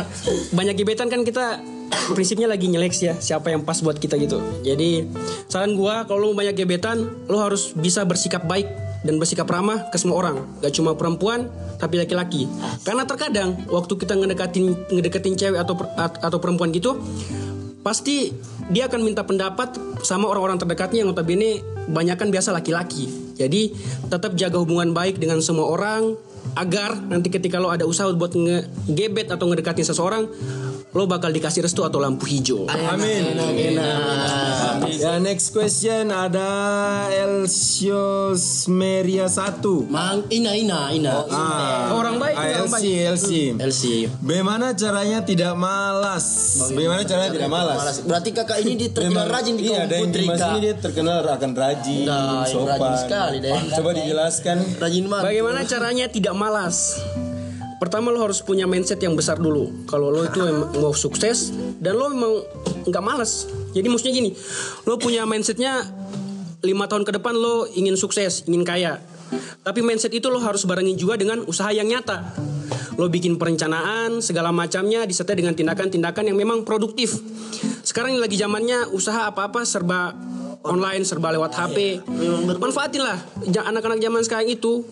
banyak 0.58 0.74
gebetan 0.76 1.08
kan 1.08 1.24
kita 1.24 1.62
prinsipnya 2.12 2.50
lagi 2.50 2.66
nyeleksi 2.68 3.02
ya, 3.10 3.14
siapa 3.16 3.50
yang 3.54 3.62
pas 3.62 3.78
buat 3.80 3.96
kita 3.96 4.18
gitu. 4.20 4.42
Jadi 4.66 5.08
saran 5.48 5.78
gua 5.78 6.04
kalau 6.04 6.20
lo 6.20 6.26
mau 6.34 6.44
banyak 6.44 6.54
gebetan, 6.58 7.28
lo 7.30 7.38
harus 7.40 7.72
bisa 7.72 8.04
bersikap 8.04 8.44
baik 8.44 8.83
dan 9.04 9.20
bersikap 9.20 9.46
ramah 9.46 9.92
ke 9.92 10.00
semua 10.00 10.24
orang, 10.24 10.42
gak 10.64 10.72
cuma 10.74 10.96
perempuan 10.96 11.46
tapi 11.76 12.00
laki-laki. 12.00 12.48
Karena 12.82 13.04
terkadang 13.04 13.68
waktu 13.68 13.92
kita 14.00 14.16
ngedekatin 14.16 14.88
ngedekatin 14.88 15.36
cewek 15.36 15.60
atau 15.60 15.76
atau 16.00 16.38
perempuan 16.40 16.72
gitu, 16.72 16.96
pasti 17.84 18.32
dia 18.72 18.88
akan 18.88 19.04
minta 19.04 19.20
pendapat 19.20 19.76
sama 20.00 20.32
orang-orang 20.32 20.56
terdekatnya 20.56 21.04
yang 21.04 21.12
notabene 21.12 21.60
banyakan 21.92 22.32
biasa 22.32 22.56
laki-laki. 22.56 23.12
Jadi 23.36 23.76
tetap 24.08 24.32
jaga 24.40 24.56
hubungan 24.56 24.96
baik 24.96 25.20
dengan 25.20 25.44
semua 25.44 25.68
orang 25.68 26.16
agar 26.56 26.96
nanti 26.96 27.28
ketika 27.28 27.60
lo 27.60 27.68
ada 27.68 27.84
usaha 27.84 28.08
buat 28.14 28.32
ngegebet 28.32 29.28
atau 29.28 29.48
ngedekatin 29.50 29.84
seseorang, 29.84 30.24
lo 30.94 31.10
bakal 31.10 31.34
dikasih 31.34 31.66
restu 31.66 31.82
atau 31.82 31.98
lampu 31.98 32.22
hijau. 32.24 32.70
Amin. 32.70 33.34
Ya 34.94 35.18
next 35.18 35.50
question 35.50 36.06
ada 36.08 36.46
Elsios 37.10 38.70
Meria 38.70 39.26
1. 39.26 39.90
Mang 39.90 40.22
Ina 40.30 40.54
Ina 40.54 40.94
Ina. 40.94 41.26
Ah, 41.26 41.98
Orang 41.98 42.22
baik, 42.22 42.38
ah, 42.38 42.46
orang 42.46 42.70
LC, 42.70 42.84
LC. 43.10 43.30
LC. 43.58 43.84
Bagaimana 44.22 44.70
caranya 44.72 45.26
tidak 45.26 45.58
malas? 45.58 46.26
Bagaimana 46.70 47.02
caranya 47.02 47.30
tidak 47.34 47.50
malas? 47.50 47.78
Malas. 47.82 47.96
Berarti 48.06 48.30
kakak 48.30 48.58
ini 48.62 48.72
dia 48.78 48.88
terkenal 48.94 49.26
rajin 49.26 49.54
di 49.58 49.62
iya, 49.66 49.90
dan 49.90 50.14
Dimas 50.14 50.40
ini 50.40 50.58
dia 50.62 50.74
terkenal 50.78 51.26
akan 51.26 51.50
rajin, 51.52 52.06
Nah, 52.06 52.46
sopan. 52.46 52.78
rajin 52.78 52.94
sekali 53.02 53.36
deh. 53.42 53.52
Coba 53.74 53.90
dijelaskan. 53.98 54.56
Rajin 54.78 55.04
banget. 55.10 55.24
Bagaimana 55.26 55.60
caranya 55.66 56.06
tidak 56.06 56.34
malas? 56.38 57.02
Pertama 57.84 58.08
lo 58.08 58.24
harus 58.24 58.40
punya 58.40 58.64
mindset 58.64 58.96
yang 59.04 59.12
besar 59.12 59.36
dulu. 59.36 59.84
Kalau 59.84 60.08
lo 60.08 60.24
itu 60.24 60.40
mau 60.80 60.96
sukses 60.96 61.52
dan 61.84 62.00
lo 62.00 62.08
emang 62.08 62.40
nggak 62.88 63.04
malas. 63.04 63.44
Jadi 63.76 63.92
maksudnya 63.92 64.24
gini, 64.24 64.32
lo 64.88 64.96
punya 64.96 65.28
mindsetnya 65.28 65.84
lima 66.64 66.88
tahun 66.88 67.04
ke 67.04 67.20
depan 67.20 67.36
lo 67.36 67.68
ingin 67.76 67.92
sukses, 68.00 68.48
ingin 68.48 68.64
kaya. 68.64 69.04
Tapi 69.60 69.84
mindset 69.84 70.16
itu 70.16 70.32
lo 70.32 70.40
harus 70.40 70.64
barengin 70.64 70.96
juga 70.96 71.20
dengan 71.20 71.44
usaha 71.44 71.68
yang 71.76 71.84
nyata. 71.84 72.24
Lo 72.96 73.12
bikin 73.12 73.36
perencanaan 73.36 74.24
segala 74.24 74.48
macamnya 74.48 75.04
disertai 75.04 75.44
dengan 75.44 75.52
tindakan-tindakan 75.52 76.32
yang 76.32 76.40
memang 76.40 76.64
produktif. 76.64 77.20
Sekarang 77.84 78.16
lagi 78.16 78.40
zamannya 78.40 78.96
usaha 78.96 79.28
apa-apa 79.28 79.60
serba 79.68 80.16
online 80.64 81.04
serba 81.04 81.28
lewat 81.30 81.52
HP. 81.52 82.00
Manfaatin 82.56 83.04
lah. 83.04 83.20
Anak-anak 83.44 84.00
zaman 84.00 84.20
sekarang 84.24 84.48
itu 84.48 84.82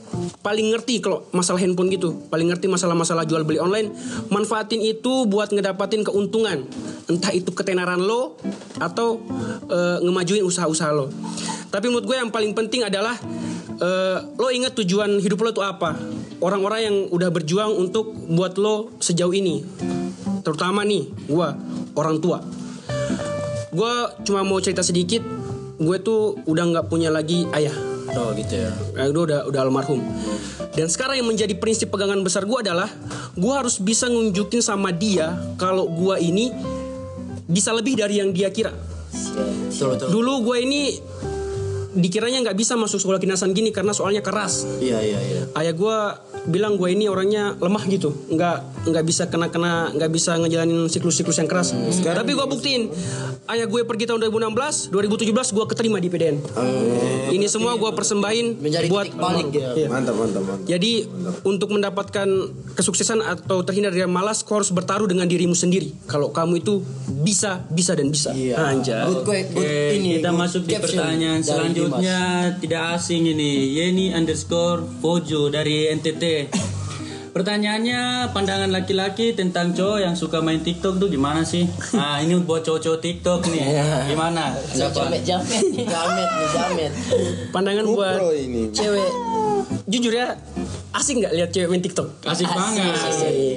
paling 0.45 0.69
ngerti 0.71 1.01
kalau 1.01 1.25
masalah 1.33 1.59
handphone 1.65 1.89
gitu. 1.89 2.13
Paling 2.29 2.53
ngerti 2.53 2.69
masalah-masalah 2.69 3.25
jual 3.25 3.43
beli 3.49 3.59
online. 3.59 3.89
Manfaatin 4.29 4.85
itu 4.85 5.25
buat 5.25 5.49
ngedapatin 5.51 6.05
keuntungan. 6.05 6.69
Entah 7.09 7.33
itu 7.33 7.51
ketenaran 7.57 7.99
lo 8.05 8.37
atau 8.77 9.19
eh, 9.73 9.99
ngemajuin 10.05 10.45
usaha-usaha 10.45 10.93
lo. 10.93 11.09
Tapi 11.73 11.89
menurut 11.89 12.05
gue 12.05 12.17
yang 12.21 12.29
paling 12.29 12.53
penting 12.53 12.85
adalah 12.85 13.17
eh, 13.81 14.19
lo 14.37 14.49
ingat 14.53 14.77
tujuan 14.77 15.19
hidup 15.25 15.41
lo 15.41 15.51
itu 15.57 15.65
apa. 15.65 15.97
Orang-orang 16.45 16.81
yang 16.85 16.97
udah 17.09 17.33
berjuang 17.33 17.73
untuk 17.81 18.13
buat 18.29 18.61
lo 18.61 18.93
sejauh 19.01 19.33
ini. 19.33 19.65
Terutama 20.43 20.85
nih, 20.85 21.09
gue 21.31 21.49
orang 21.97 22.19
tua 22.21 22.45
gue 23.73 23.95
cuma 24.29 24.45
mau 24.45 24.61
cerita 24.61 24.85
sedikit 24.85 25.25
gue 25.83 25.99
tuh 26.01 26.39
udah 26.47 26.65
nggak 26.71 26.87
punya 26.89 27.11
lagi 27.11 27.45
ayah 27.53 27.75
Oh 28.13 28.35
gitu 28.35 28.61
ya. 28.61 28.69
Gue 29.09 29.25
udah 29.25 29.47
udah 29.49 29.61
almarhum 29.63 30.03
dan 30.73 30.89
sekarang 30.89 31.21
yang 31.21 31.29
menjadi 31.29 31.53
prinsip 31.57 31.93
pegangan 31.93 32.21
besar 32.25 32.49
gue 32.49 32.59
adalah 32.61 32.89
gue 33.37 33.53
harus 33.53 33.77
bisa 33.77 34.09
nunjukin 34.09 34.65
sama 34.65 34.89
dia 34.89 35.37
kalau 35.61 35.85
gue 35.89 36.17
ini 36.19 36.49
bisa 37.45 37.77
lebih 37.77 38.01
dari 38.01 38.25
yang 38.25 38.33
dia 38.33 38.49
kira 38.49 38.73
Betul 39.69 39.97
betul. 39.97 40.09
dulu 40.09 40.53
gue 40.53 40.57
ini 40.65 40.83
dikiranya 41.93 42.41
nggak 42.41 42.57
bisa 42.57 42.73
masuk 42.75 42.99
sekolah 42.99 43.21
kinasan 43.21 43.53
gini 43.53 43.69
karena 43.69 43.93
soalnya 43.93 44.25
keras 44.25 44.65
Iya 44.81 44.99
iya 45.05 45.19
iya. 45.21 45.43
ayah 45.61 45.75
gue 45.77 45.97
bilang 46.49 46.81
gue 46.81 46.89
ini 46.89 47.07
orangnya 47.07 47.55
lemah 47.61 47.85
gitu 47.87 48.11
nggak 48.33 48.89
nggak 48.89 49.05
bisa 49.05 49.29
kena 49.29 49.53
kena 49.53 49.93
nggak 49.93 50.11
bisa 50.11 50.35
ngejalanin 50.41 50.89
siklus-siklus 50.89 51.39
yang 51.39 51.47
keras 51.47 51.77
tapi 52.03 52.33
gue 52.33 52.47
buktiin 52.49 52.89
ayah 53.53 53.67
gue 53.69 53.85
pergi 53.85 54.09
tahun 54.09 54.25
2016 54.27 54.91
2017 54.91 55.57
gue 55.57 55.65
keterima 55.69 55.99
di 56.01 56.09
PDN 56.09 56.37
ini 57.33 57.47
semua 57.47 57.77
gue 57.77 57.91
persembahin 57.93 58.61
Menjadi 58.63 58.89
buat 58.89 59.07
titik 59.09 59.19
balik 59.19 59.49
ya. 59.53 59.69
Iya. 59.73 59.89
Mantap, 59.89 60.15
mantap, 60.17 60.43
mantap. 60.45 60.67
jadi 60.69 60.93
untuk 61.43 61.69
mendapatkan 61.73 62.29
kesuksesan 62.75 63.21
atau 63.21 63.61
terhindar 63.63 63.93
dari 63.93 64.05
malas 64.09 64.41
kau 64.41 64.61
harus 64.61 64.73
bertaruh 64.73 65.07
dengan 65.07 65.29
dirimu 65.29 65.53
sendiri 65.53 65.93
kalau 66.09 66.33
kamu 66.33 66.61
itu 66.61 66.81
bisa 67.23 67.63
bisa 67.69 67.93
dan 67.93 68.09
bisa 68.09 68.31
Iya. 68.33 68.57
Anjay. 68.57 69.05
Good, 69.05 69.23
good, 69.29 69.47
good 69.53 69.95
ini. 69.99 70.11
kita 70.19 70.31
good 70.33 70.41
masuk 70.41 70.63
di 70.65 70.75
pertanyaan 70.79 71.41
dari 71.45 71.82
selanjutnya 71.83 72.21
tidak 72.59 72.83
asing 72.95 73.23
ini 73.27 73.51
Yeni 73.73 74.07
underscore 74.11 74.83
Fojo 75.01 75.49
dari 75.49 75.91
NTT 75.91 76.25
Pertanyaannya 77.33 78.29
pandangan 78.37 78.69
laki-laki 78.69 79.33
tentang 79.33 79.73
cowok 79.73 80.05
yang 80.05 80.13
suka 80.13 80.45
main 80.45 80.61
TikTok 80.61 81.01
tuh 81.01 81.09
gimana 81.09 81.41
sih? 81.41 81.65
Nah 81.97 82.21
ini 82.21 82.37
buat 82.37 82.61
cowok-cowok 82.61 83.01
TikTok 83.01 83.49
nih 83.49 83.73
Gimana? 84.13 84.53
Dimas. 84.53 84.93
Siapa? 84.93 85.09
Jamet 85.09 85.25
jamet 85.25 85.65
nih 85.73 85.87
jamet 85.89 86.29
jamet. 86.53 86.93
pandangan 87.49 87.89
GoPro 87.89 87.97
buat 87.97 88.37
ini. 88.37 88.69
cewek 88.69 89.09
jujur 89.89 90.13
ya 90.13 90.37
asing 90.93 91.25
nggak 91.25 91.33
lihat 91.33 91.49
cewek 91.49 91.73
main 91.73 91.81
TikTok 91.81 92.21
Asik 92.23 92.45
banget 92.45 93.01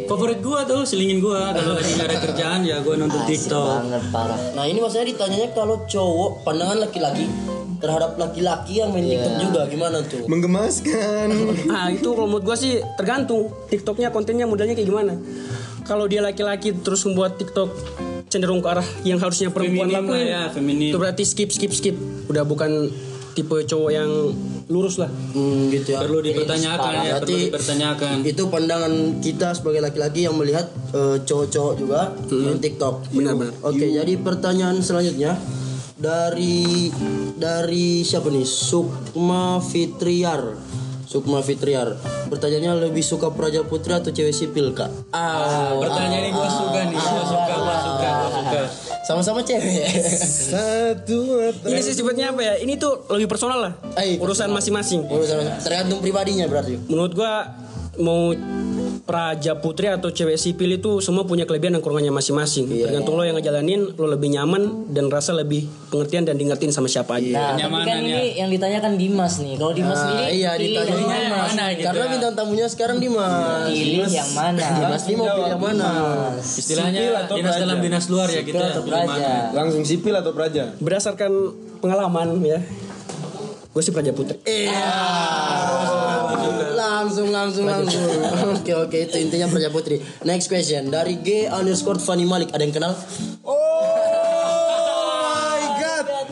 Favorit 0.07 0.39
gua 0.39 0.63
tuh 0.63 0.87
selingin 0.87 1.19
gua 1.19 1.51
Kalau 1.51 1.75
lagi 1.75 1.91
gak 1.93 2.07
ada 2.07 2.17
kerjaan 2.23 2.63
ya 2.63 2.79
gua 2.79 2.95
nonton 2.95 3.27
TikTok 3.27 3.75
banget 3.83 4.03
parah 4.07 4.39
Nah 4.55 4.63
ini 4.63 4.79
maksudnya 4.79 5.11
ditanyanya 5.11 5.51
kalau 5.51 5.83
cowok 5.83 6.47
pandangan 6.47 6.79
laki-laki 6.79 7.27
terhadap 7.79 8.15
laki-laki 8.15 8.79
yang 8.81 8.91
main 8.91 9.05
TikTok 9.05 9.35
juga 9.41 9.61
gimana 9.67 9.97
tuh? 10.05 10.23
Menggemaskan. 10.25 11.27
Nah 11.69 11.91
itu 11.95 12.09
kalau 12.11 12.27
menurut 12.27 12.43
gue 12.47 12.57
sih 12.57 12.73
tergantung 12.95 13.51
TikToknya 13.69 14.09
kontennya 14.09 14.45
modelnya 14.47 14.73
kayak 14.77 14.89
gimana. 14.89 15.13
Kalau 15.85 16.09
dia 16.09 16.23
laki-laki 16.25 16.73
terus 16.81 17.05
membuat 17.05 17.37
TikTok 17.37 17.69
cenderung 18.25 18.59
ke 18.59 18.67
arah 18.67 18.87
yang 19.05 19.21
harusnya 19.21 19.53
perempuan 19.53 19.85
Feminim 19.85 20.05
lakuin, 20.09 20.25
lah 20.25 20.25
ya, 20.25 20.43
feminim. 20.49 20.89
itu 20.91 20.97
berarti 20.97 21.23
skip 21.23 21.49
skip 21.53 21.71
skip. 21.71 21.95
Udah 22.25 22.41
bukan 22.41 22.89
tipe 23.35 23.57
cowok 23.67 23.91
yang 23.93 24.09
lurus 24.71 24.97
lah. 24.97 25.11
Hmm, 25.35 25.69
gitu 25.69 25.93
ya. 25.93 26.01
Perlu 26.01 26.23
dipertanyakan 26.25 26.89
ya 26.89 26.97
Perlu 26.97 27.05
Berarti 27.21 27.35
dipertanyakan 27.51 28.13
itu 28.25 28.43
pandangan 28.49 28.93
kita 29.21 29.47
sebagai 29.53 29.81
laki-laki 29.83 30.25
yang 30.25 30.35
melihat 30.39 30.65
eh, 30.95 31.21
cowok-cowok 31.21 31.73
juga 31.77 31.99
main 32.33 32.57
TikTok. 32.57 33.13
Benar-benar. 33.13 33.53
Oke, 33.61 33.85
jadi 33.85 34.13
pertanyaan 34.17 34.81
selanjutnya 34.81 35.37
dari 35.95 36.91
dari 37.33 38.01
siapa 38.01 38.27
nih? 38.27 38.43
Sukma 38.43 39.59
Fitriar. 39.59 40.55
Sukma 41.05 41.39
Fitriar. 41.39 41.95
Pertanyaannya 42.25 42.89
lebih 42.89 42.99
suka 42.99 43.29
Praja 43.29 43.61
Putri 43.61 43.93
atau 43.93 44.09
cewek 44.09 44.31
sipil, 44.31 44.73
Kak? 44.73 44.91
Ah, 45.11 45.71
Pertanyaan 45.77 46.23
ini 46.23 46.31
gua 46.31 46.49
suka 46.49 46.79
nih 46.83 46.97
Gua 46.97 47.23
suka, 47.23 47.53
gua 47.55 47.75
suka, 47.77 48.07
gua 48.09 48.29
suka 48.33 48.61
sama-sama 49.05 49.39
cewek. 49.39 49.85
Satu 50.49 51.19
Ini 51.63 51.79
sih 51.79 51.93
sifatnya 51.93 52.33
apa 52.33 52.41
ya? 52.41 52.53
Ini 52.57 52.73
tuh 52.75 53.05
lebih 53.07 53.29
personal 53.29 53.61
lah. 53.61 53.73
Eh, 53.95 54.17
Urusan 54.17 54.49
masing-masing. 54.49 55.05
Urusan- 55.05 55.61
tergantung 55.61 56.01
pribadinya 56.01 56.43
berarti. 56.45 56.81
Menurut 56.89 57.13
gua 57.13 57.53
mau 57.95 58.33
praja 59.05 59.53
putri 59.53 59.85
atau 59.85 60.09
cewek 60.09 60.33
sipil 60.33 60.81
itu 60.81 60.97
semua 60.97 61.21
punya 61.23 61.45
kelebihan 61.45 61.77
dan 61.77 61.81
kekurangannya 61.81 62.09
masing-masing. 62.09 62.65
Tergantung 62.67 63.13
lo 63.13 63.21
yang 63.21 63.37
ngejalanin, 63.37 63.93
lo 63.93 64.05
lebih 64.09 64.33
nyaman 64.33 64.89
dan 64.89 65.13
rasa 65.13 65.29
lebih 65.31 65.69
pengertian 65.87 66.25
dan 66.25 66.35
diingetin 66.35 66.73
sama 66.73 66.89
siapa 66.89 67.21
aja. 67.21 67.53
Nah, 67.53 67.69
tapi 67.69 67.85
kan 67.85 68.01
ini 68.01 68.33
yang 68.33 68.49
ditanyakan 68.49 68.97
Dimas 68.97 69.37
nih. 69.37 69.53
Kalau 69.55 69.71
Dimas 69.71 69.93
Nah, 69.95 70.01
sendiri 70.09 70.25
iya 70.33 70.51
pilih 70.57 70.81
ditanya 70.81 70.89
yang 70.89 71.05
mana? 71.05 71.21
Dimas. 71.21 71.53
gitu 71.53 71.85
Karena 71.85 72.01
ya. 72.01 72.11
bintang 72.11 72.33
tamunya 72.33 72.67
sekarang 72.67 72.97
Dimas. 72.97 73.69
Pilih 73.69 74.09
yang 74.09 74.31
mana? 74.33 74.65
Dimas 74.73 75.03
ini 75.05 75.15
mau 75.15 75.27
pilih 75.29 75.49
yang 75.53 75.61
mana? 75.61 75.89
Istilahnya 76.41 76.99
Sipil 76.99 77.15
atau 77.15 77.35
dinas 77.37 77.53
praja? 77.53 77.61
dalam 77.61 77.77
dinas 77.79 78.05
luar 78.09 78.27
ya 78.27 78.41
kita 78.41 78.63
atau 78.65 78.81
pilih 78.81 78.93
praja? 79.05 79.13
mana 79.13 79.53
Langsung 79.53 79.83
sipil 79.85 80.13
atau 80.17 80.31
praja? 80.33 80.63
Berdasarkan 80.81 81.31
pengalaman 81.77 82.27
ya, 82.41 82.57
gue 83.75 83.83
sih 83.83 83.91
praja 83.91 84.15
putri. 84.15 84.39
Iya. 84.47 84.87
Langsung 86.79 87.27
langsung 87.27 87.67
langsung. 87.67 88.07
Oke 88.55 88.71
oke 88.71 88.97
itu 89.03 89.19
intinya 89.19 89.51
Praja 89.51 89.67
Putri. 89.67 89.99
Next 90.23 90.47
question 90.47 90.87
dari 90.87 91.19
G 91.19 91.51
underscore 91.51 91.99
Fanny 91.99 92.23
Malik. 92.23 92.55
Ada 92.55 92.63
yang 92.63 92.71
kenal? 92.71 92.95
Oh. 93.43 93.64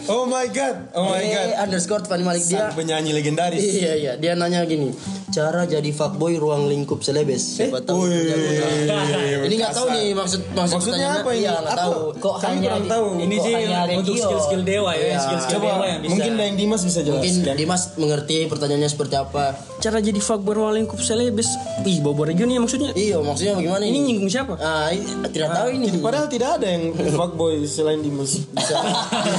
Oh 0.05 0.25
my 0.25 0.45
god. 0.47 0.91
Oh 0.91 1.07
my 1.07 1.21
god. 1.21 1.47
G 1.47 1.55
underscore 1.57 2.03
Fanny 2.03 2.21
Malik 2.21 2.43
dia. 2.43 2.67
Sang 2.67 2.75
penyanyi 2.75 3.11
legendaris. 3.11 3.59
Iya 3.59 3.93
iya 3.93 4.11
dia 4.15 4.33
nanya 4.33 4.63
gini. 4.63 4.91
Cara 5.29 5.63
jadi 5.63 5.89
fuckboy 5.89 6.35
ruang 6.35 6.67
lingkup 6.67 6.99
selebes. 6.99 7.39
Siapa 7.57 7.79
tahu. 7.79 8.05
Ini 8.07 9.53
nggak 9.53 9.73
tahu 9.73 9.87
nih 9.89 10.11
maksud 10.11 10.41
maksud 10.51 10.75
Maksudnya 10.77 11.07
apa 11.17 11.29
ini? 11.31 11.41
Iya 11.41 11.51
Aku- 11.55 11.71
tahu. 11.73 11.97
Kok 12.15 12.35
Kami 12.37 12.47
hanya 12.53 12.61
kurang 12.69 12.85
tahu. 12.85 13.07
ini 13.19 13.35
sih 13.37 13.53
untuk 13.93 14.15
skill-skill 14.15 14.63
dewa 14.63 14.91
ya 14.93 15.15
skill-skill 15.17 15.57
Coba 15.57 15.67
dewa 15.69 15.85
yang 15.87 15.99
bisa 15.99 16.11
mungkin 16.11 16.31
Dayang 16.33 16.57
Dimas 16.57 16.81
bisa 16.83 16.99
Mungkin 17.01 17.33
jelaskan. 17.33 17.55
Dimas 17.55 17.81
mengerti 17.95 18.37
pertanyaannya 18.45 18.89
seperti 18.89 19.15
apa. 19.15 19.45
Cara 19.83 19.99
jadi 19.99 20.15
fuckboy 20.15 20.55
ruang 20.55 20.79
lingkup 20.79 20.95
selebes. 21.03 21.59
Ih, 21.83 21.99
bawa 21.99 22.31
region 22.31 22.47
nih 22.47 22.55
maksudnya. 22.55 22.95
Iya 22.95 23.19
maksudnya 23.19 23.59
bagaimana 23.59 23.83
Ini 23.83 23.91
ini? 23.91 23.99
nyinggung 24.07 24.31
siapa? 24.31 24.55
Ah, 24.55 24.87
ini, 24.95 25.03
tidak 25.27 25.59
tahu 25.59 25.67
ini. 25.75 25.87
Padahal 25.99 26.27
tidak 26.31 26.49
ada 26.55 26.67
yang 26.71 26.95
fuckboy 26.95 27.67
selain 27.67 27.99
Dimas. 27.99 28.47
Bisa. 28.47 28.79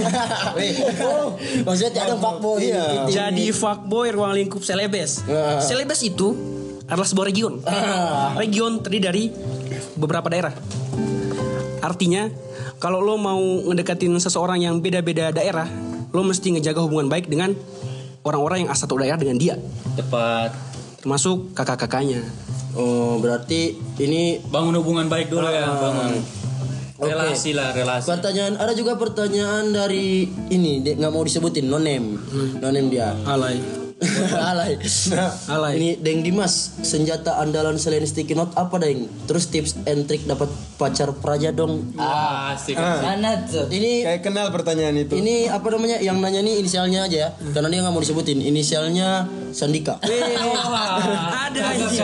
Weh, 0.60 0.84
Maksudnya 1.64 1.92
tidak 1.96 2.06
ada 2.12 2.16
fuckboy. 2.20 2.60
Iya. 2.60 3.08
Jadi 3.08 3.56
fuckboy 3.56 4.12
ruang 4.12 4.36
lingkup 4.36 4.60
selebes. 4.60 5.24
Ah. 5.24 5.64
Selebes 5.64 6.04
itu 6.04 6.36
adalah 6.92 7.08
sebuah 7.08 7.32
region. 7.32 7.64
Ah. 7.64 8.36
Region 8.36 8.84
terdiri 8.84 9.00
dari 9.00 9.24
beberapa 9.96 10.28
daerah. 10.28 10.52
Artinya, 11.80 12.28
kalau 12.84 13.00
lo 13.00 13.16
mau 13.16 13.40
ngedekatin 13.40 14.12
seseorang 14.20 14.60
yang 14.60 14.76
beda-beda 14.84 15.32
daerah, 15.32 15.64
lo 16.12 16.20
mesti 16.20 16.52
ngejaga 16.52 16.84
hubungan 16.84 17.08
baik 17.08 17.32
dengan 17.32 17.56
orang-orang 18.25 18.66
yang 18.66 18.71
asal 18.73 18.88
satu 18.88 18.99
daerah 18.99 19.21
dengan 19.21 19.37
dia, 19.37 19.54
tepat. 19.95 20.57
Termasuk 21.04 21.52
kakak-kakaknya. 21.52 22.25
Oh 22.75 23.21
berarti 23.23 23.76
ini 24.02 24.40
bangun 24.40 24.81
hubungan 24.81 25.07
baik 25.07 25.31
dulu 25.31 25.47
ya 25.47 25.69
bangun. 25.69 26.19
Relasi 26.99 27.52
lah 27.52 27.76
relasi. 27.76 28.09
Pertanyaan 28.09 28.57
ada 28.57 28.73
juga 28.73 28.97
pertanyaan 28.97 29.71
dari 29.71 30.25
ini 30.49 30.81
nggak 30.81 31.12
mau 31.12 31.23
disebutin 31.23 31.69
nonem 31.69 32.16
nonem 32.59 32.87
dia. 32.88 33.12
Alay. 33.28 33.83
Alay. 34.34 34.74
Alay. 35.46 35.72
ini 35.78 35.90
Deng 36.00 36.26
Dimas 36.26 36.82
senjata 36.82 37.38
andalan 37.38 37.78
selain 37.78 38.02
sticky 38.02 38.34
note 38.34 38.50
apa 38.58 38.76
Deng? 38.82 39.06
Terus 39.30 39.46
tips 39.46 39.78
and 39.86 40.10
trick 40.10 40.26
dapat 40.26 40.50
pacar 40.76 41.14
praja 41.14 41.54
dong. 41.54 41.94
Ah, 41.94 42.58
asik. 42.58 42.74
Mana 42.74 43.46
tuh? 43.46 43.70
ini 43.70 44.02
Kayak 44.02 44.22
kenal 44.26 44.50
pertanyaan 44.50 44.98
itu. 44.98 45.14
ini 45.14 45.46
apa 45.46 45.66
namanya? 45.70 46.02
Yang 46.02 46.16
nanya 46.18 46.40
nih 46.42 46.54
inisialnya 46.60 47.00
aja 47.06 47.16
ya. 47.16 47.28
Karena 47.54 47.68
dia 47.70 47.80
nggak 47.86 47.94
mau 47.94 48.02
disebutin. 48.02 48.38
Inisialnya 48.42 49.30
Sandika. 49.54 49.98
Ada 50.04 51.60
anjing. 51.70 52.02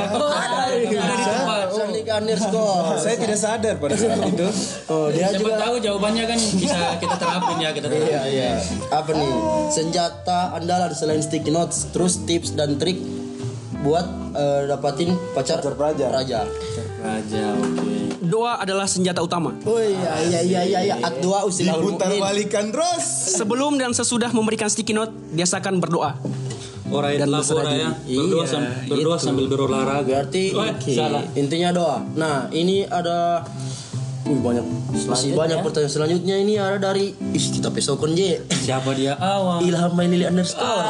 Sandika 2.00 2.16
underscore 2.16 2.96
Saya 3.04 3.16
tidak 3.20 3.38
sadar 3.38 3.74
pada 3.76 3.94
saat 3.96 4.24
itu. 4.32 4.48
oh 4.88 5.06
dia 5.12 5.28
siapa 5.28 5.40
juga 5.44 5.52
tahu 5.60 5.74
jawabannya 5.84 6.24
kan 6.24 6.38
bisa 6.56 6.78
kita 6.96 7.16
terapin 7.20 7.56
ya 7.60 7.70
kita 7.76 7.86
terapin 7.92 8.08
Iya 8.08 8.22
iya. 8.26 8.50
Apa 8.88 9.10
nih? 9.12 9.30
Senjata 9.68 10.56
andalan 10.56 10.90
selain 10.96 11.20
sticky 11.20 11.52
notes, 11.52 11.92
terus 11.92 12.24
tips 12.24 12.56
dan 12.56 12.80
trik 12.80 12.96
buat 13.80 14.04
eh, 14.32 14.68
dapatin 14.68 15.12
pacar 15.36 15.60
praja. 15.60 16.08
Praja. 16.08 16.40
raja 17.00 17.42
oke 17.56 17.92
Doa 18.20 18.60
adalah 18.60 18.84
senjata 18.84 19.20
utama. 19.24 19.52
Oh 19.64 19.80
iya 19.80 20.12
iya 20.24 20.40
iya 20.40 20.60
iya 20.64 20.80
iya. 20.92 20.94
At 21.00 21.20
doa 21.20 21.44
usilahul 21.44 21.96
Diputar 21.96 22.12
balikan 22.16 22.68
terus. 22.72 23.04
Sebelum 23.36 23.76
dan 23.80 23.92
sesudah 23.92 24.32
memberikan 24.32 24.68
sticky 24.68 24.92
note, 24.96 25.12
biasakan 25.32 25.80
berdoa. 25.80 26.14
Ora 26.90 27.08
Dan 27.14 27.30
lapor 27.30 27.62
ya 27.62 27.90
berdoa, 28.02 28.44
Iya, 28.44 28.60
berdoa 28.90 29.16
sambil 29.16 29.46
berolahraga. 29.46 30.26
Berarti 30.26 30.50
Oh, 30.52 30.66
salah. 30.90 31.22
intinya 31.34 31.70
doa. 31.70 31.98
Nah 32.18 32.50
ini 32.50 32.82
ada 32.84 33.46
Wih 34.30 34.38
banyak. 34.38 34.62
Masih 35.02 35.34
banyak 35.34 35.58
pertanyaan 35.60 35.90
selanjutnya. 35.90 36.38
Ini 36.38 36.52
ada 36.56 36.78
dari 36.80 37.10
Ih 37.10 37.46
kita 37.50 37.68
pesokon 37.68 38.14
je 38.14 38.38
siapa 38.60 38.90
dia? 38.92 39.14
Awal 39.14 39.62
Ilham 39.62 39.90
Mailili 39.92 40.22
underscore. 40.22 40.86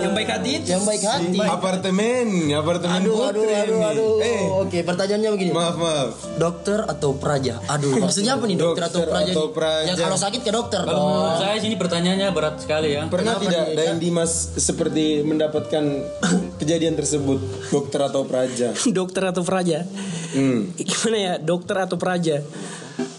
Yang 0.00 0.12
baik 0.12 0.28
hati. 0.28 0.52
yang 0.62 0.84
baik 0.84 1.00
hati. 1.02 1.38
Apartemen, 1.40 2.26
apartemen 2.50 3.00
aduh 3.00 3.16
aduh 3.24 3.40
putri 3.40 3.54
aduh 3.54 3.80
aduh 3.82 4.12
Eh, 4.20 4.42
oke 4.44 4.78
pertanyaannya 4.80 5.30
begini. 5.32 5.50
Maaf 5.50 5.76
maaf. 5.76 6.10
dokter 6.36 6.84
atau 6.84 7.14
praja? 7.14 7.56
Aduh 7.66 7.96
maksudnya 8.02 8.36
apa 8.36 8.44
nih 8.44 8.56
dokter, 8.58 8.84
atau 8.84 9.00
praja 9.02 9.32
atau 9.32 9.46
praja. 9.48 9.86
ya 9.86 9.94
kalau 9.96 10.18
sakit 10.18 10.40
ke 10.40 10.50
dokter 10.50 10.80
kalau 10.82 10.92
dong. 10.92 11.08
menurut 11.10 11.36
saya 11.38 11.56
sini 11.58 11.76
pertanyaannya 11.76 12.28
berat 12.30 12.56
sekali 12.58 12.88
ya. 12.92 13.00
Pernah 13.06 13.32
Kenapa 13.34 13.44
tidak 13.46 13.64
Daeng 13.74 13.98
Dimas 13.98 14.32
seperti 14.54 15.04
mendapatkan 15.22 15.84
kejadian 16.60 16.94
tersebut? 16.94 17.40
Dokter 17.70 18.00
atau 18.02 18.22
praja? 18.24 18.76
Dokter 18.98 19.22
atau 19.24 19.40
praja? 19.40 19.88
Hmm. 20.34 20.74
Gimana 20.74 21.16
ya? 21.16 21.34
Dokter 21.38 21.76
atau 21.80 21.94
praja? 21.94 22.42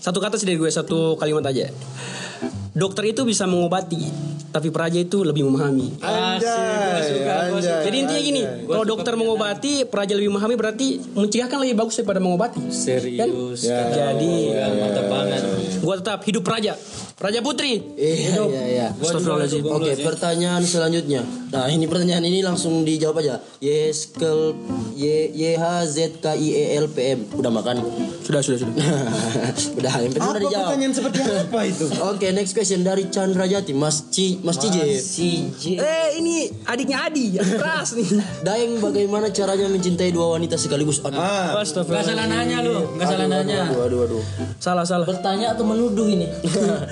Satu 0.02 0.22
kata 0.22 0.38
sih 0.38 0.46
dari 0.46 0.62
gue, 0.62 0.70
satu 0.70 1.18
kalimat 1.18 1.46
aja. 1.50 1.70
Dokter 2.76 3.10
itu 3.10 3.24
bisa 3.24 3.48
mengobati, 3.48 4.04
tapi 4.52 4.68
praja 4.70 5.00
itu 5.00 5.24
lebih 5.24 5.48
memahami. 5.48 5.98
Anjay, 6.46 7.26
anjay. 7.26 7.82
Jadi 7.90 7.96
intinya 7.98 8.22
gini, 8.22 8.42
kalau 8.66 8.86
dokter 8.86 9.14
mengobati, 9.18 9.74
praja 9.90 10.14
lebih 10.14 10.30
memahami 10.34 10.56
berarti 10.56 10.88
mencegah 11.14 11.48
kan 11.50 11.58
lebih 11.62 11.76
bagus 11.76 11.98
daripada 11.98 12.20
mengobati. 12.22 12.62
serius 12.70 13.66
Ya. 13.66 13.88
Jadi 13.90 14.54
ya, 14.54 14.68
banget 15.06 15.42
gua 15.82 15.96
tetap 16.02 16.20
hidup 16.26 16.44
praja, 16.46 16.74
praja 17.18 17.40
putri. 17.42 17.82
iya 17.98 18.42
iya 18.46 18.64
iya. 18.70 18.88
Oke, 19.66 19.92
pertanyaan 20.02 20.62
selanjutnya. 20.66 21.22
Nah, 21.56 21.72
ini 21.72 21.88
pertanyaan 21.88 22.26
ini 22.28 22.44
langsung 22.44 22.84
dijawab 22.84 23.24
aja. 23.24 23.40
Yeskel 23.64 24.52
Y 24.92 25.32
Y 25.32 25.56
H 25.56 25.88
Z 25.88 26.20
K 26.20 26.36
I 26.36 26.48
E 26.52 26.64
L 26.84 26.92
P 26.92 27.16
M. 27.16 27.20
Udah 27.32 27.48
makan? 27.48 27.80
Sudah 28.26 28.44
sudah 28.44 28.60
sudah. 28.60 28.76
udah, 29.80 29.94
yang 30.04 30.12
penting 30.12 30.28
udah 30.28 30.36
Apa 30.36 30.44
dijawab. 30.44 30.66
pertanyaan 30.68 30.94
seperti 30.94 31.20
apa 31.24 31.60
itu? 31.64 31.86
Oke, 32.12 32.28
next 32.36 32.52
question 32.52 32.84
dari 32.84 33.08
Chandra 33.08 33.48
Jati, 33.48 33.72
Mas 33.72 34.12
Ci, 34.12 34.44
Mas 34.44 34.60
Cije. 34.60 34.84
Si 35.00 35.48
J. 35.56 35.64
Eh 35.80 36.08
ini 36.20 36.35
adiknya 36.64 36.98
Adi, 37.04 37.26
yang 37.36 37.48
keras 37.48 37.94
nih. 37.94 38.08
Daeng 38.48 38.78
bagaimana 38.78 39.28
caranya 39.30 39.68
mencintai 39.68 40.10
dua 40.10 40.34
wanita 40.34 40.56
sekaligus? 40.56 41.00
Aduh, 41.00 41.18
Ah, 41.18 41.60
Gak 41.60 42.04
salah 42.04 42.26
nanya 42.26 42.62
lu 42.62 42.96
Gak 42.96 43.08
salah 43.08 43.28
nanya 43.28 43.68
aduh, 43.68 43.82
aduh, 43.86 44.00
aduh. 44.06 44.24
Salah 44.58 44.86
salah. 44.86 45.06
Bertanya 45.06 45.54
atau 45.54 45.64
menuduh 45.64 46.06
ini? 46.06 46.28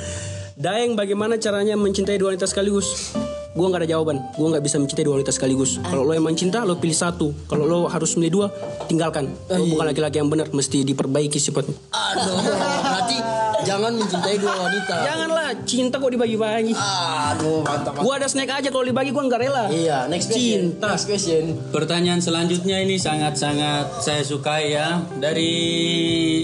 Daeng 0.63 0.93
bagaimana 0.93 1.35
caranya 1.35 1.73
mencintai 1.73 2.15
dua 2.15 2.29
wanita 2.29 2.45
sekaligus? 2.45 3.13
Gua 3.53 3.69
nggak 3.69 3.85
ada 3.85 3.89
jawaban. 3.89 4.17
Gua 4.33 4.47
nggak 4.49 4.65
bisa 4.65 4.81
mencintai 4.81 5.05
dua 5.05 5.17
wanita 5.17 5.29
sekaligus. 5.29 5.77
Kalau 5.81 6.01
lo 6.01 6.13
emang 6.13 6.33
cinta, 6.33 6.61
lo 6.61 6.77
pilih 6.77 6.93
satu. 6.93 7.33
Kalau 7.45 7.65
lo 7.65 7.79
harus 7.85 8.17
milih 8.17 8.31
dua, 8.33 8.47
tinggalkan. 8.85 9.29
Lo 9.49 9.65
bukan 9.67 9.85
laki-laki 9.89 10.17
yang 10.17 10.29
benar, 10.29 10.49
mesti 10.49 10.81
diperbaiki 10.81 11.37
sifatnya. 11.37 11.73
Aduh, 11.89 12.37
berarti 12.81 13.17
jangan 13.63 13.91
mencintai 13.97 14.35
dua 14.37 14.53
wanita. 14.55 14.95
Janganlah, 15.03 15.49
cinta 15.63 15.95
kok 15.97 16.11
dibagi-bagi. 16.11 16.73
Aduh, 16.75 17.63
mantap. 17.63 17.99
Gua 17.99 18.15
ada 18.19 18.27
snack 18.27 18.61
aja 18.61 18.69
kalau 18.69 18.85
dibagi 18.85 19.09
gua 19.09 19.23
nggak 19.25 19.41
rela. 19.41 19.65
Iya, 19.71 20.05
next 20.11 20.29
question. 20.31 20.75
Cinta. 20.77 20.87
Next 20.93 21.07
question. 21.07 21.43
Pertanyaan 21.71 22.21
selanjutnya 22.21 22.77
ini 22.83 22.95
sangat-sangat 22.99 24.03
saya 24.03 24.21
sukai 24.21 24.75
ya 24.75 25.01
Dari 25.17 25.53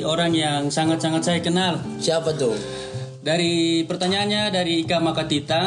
orang 0.04 0.32
yang 0.34 0.62
sangat-sangat 0.72 1.22
saya 1.22 1.40
kenal 1.44 1.78
Siapa 2.00 2.34
tuh? 2.36 2.56
Dari 3.20 3.84
pertanyaannya 3.84 4.50
dari 4.50 4.88
Ika 4.88 4.98
Makatita 5.04 5.62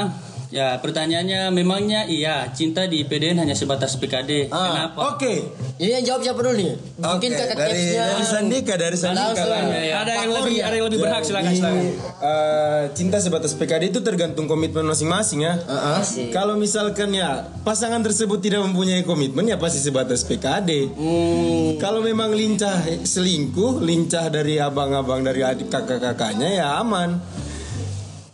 Ya 0.52 0.76
pertanyaannya 0.76 1.48
memangnya 1.48 2.04
iya 2.04 2.44
cinta 2.46 2.84
di 2.84 3.00
PDN 3.02 3.40
hanya 3.40 3.56
sebatas 3.56 3.96
PKD 3.96 4.52
Ah, 4.52 4.92
Kenapa? 4.92 5.16
Oke. 5.16 5.48
Ini 5.80 5.90
yang 5.96 6.04
jawab 6.04 6.20
siapa 6.20 6.38
dulu 6.38 6.52
nih? 6.54 6.72
Mungkin 6.94 7.30
Oke, 7.32 7.40
kakak 7.40 7.56
dari, 7.56 7.82
dari 7.90 8.20
Sandika, 8.22 8.74
dari 8.76 8.92
Sandika 8.94 9.42
lah. 9.42 9.64
Ya, 9.66 9.80
ya. 9.80 9.94
Ada 10.04 10.12
yang 10.14 10.28
Pak 10.28 10.36
lebih 10.38 10.56
ada 10.60 10.74
yang 10.76 10.86
lebih 10.86 11.00
berhak 11.00 11.24
silakan 11.24 11.48
Jadi, 11.48 11.58
silakan. 11.58 11.84
eh, 12.20 12.82
cinta 12.92 13.16
sebatas 13.16 13.56
PKD 13.56 13.82
itu 13.88 14.04
tergantung 14.04 14.44
komitmen 14.44 14.84
masing-masing 14.84 15.40
ya. 15.40 15.56
Asik. 15.96 16.28
Kalau 16.30 16.54
misalkan 16.54 17.10
ya 17.10 17.48
pasangan 17.64 18.04
tersebut 18.04 18.36
tidak 18.38 18.60
mempunyai 18.62 19.02
komitmen 19.02 19.48
ya 19.48 19.56
pasti 19.56 19.80
sebatas 19.80 20.20
PKD. 20.22 20.92
Hmm, 20.92 21.80
Kalau 21.80 22.04
memang 22.04 22.28
lincah 22.28 22.76
selingkuh, 23.00 23.80
lincah 23.80 24.28
dari 24.28 24.60
abang-abang 24.60 25.24
dari 25.24 25.40
adik 25.40 25.72
kakak-kakaknya 25.72 26.60
ya 26.60 26.76
aman. 26.76 27.16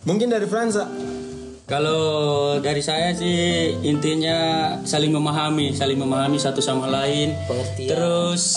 Mungkin 0.02 0.26
dari 0.26 0.44
Franza. 0.44 1.07
Kalau 1.68 2.00
dari 2.64 2.81
saya 2.81 3.12
sih 3.12 3.37
intinya 3.85 4.72
saling 4.88 5.12
memahami, 5.12 5.76
saling 5.76 6.00
memahami 6.00 6.40
satu 6.40 6.64
sama 6.64 6.88
lain. 6.88 7.37
Pengertian. 7.44 7.92
Terus 7.92 8.57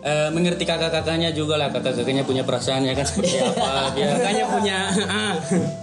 eh, 0.00 0.32
mengerti 0.32 0.64
kakak-kakaknya 0.64 1.36
juga 1.36 1.60
lah, 1.60 1.68
kakak-kakaknya 1.68 2.24
punya 2.24 2.48
perasaan 2.48 2.88
ya 2.88 2.96
kan 2.96 3.04
seperti 3.04 3.36
apa. 3.44 3.92
Biar 3.92 4.16
Makanya 4.16 4.44
punya 4.48 4.78
ah, 5.12 5.34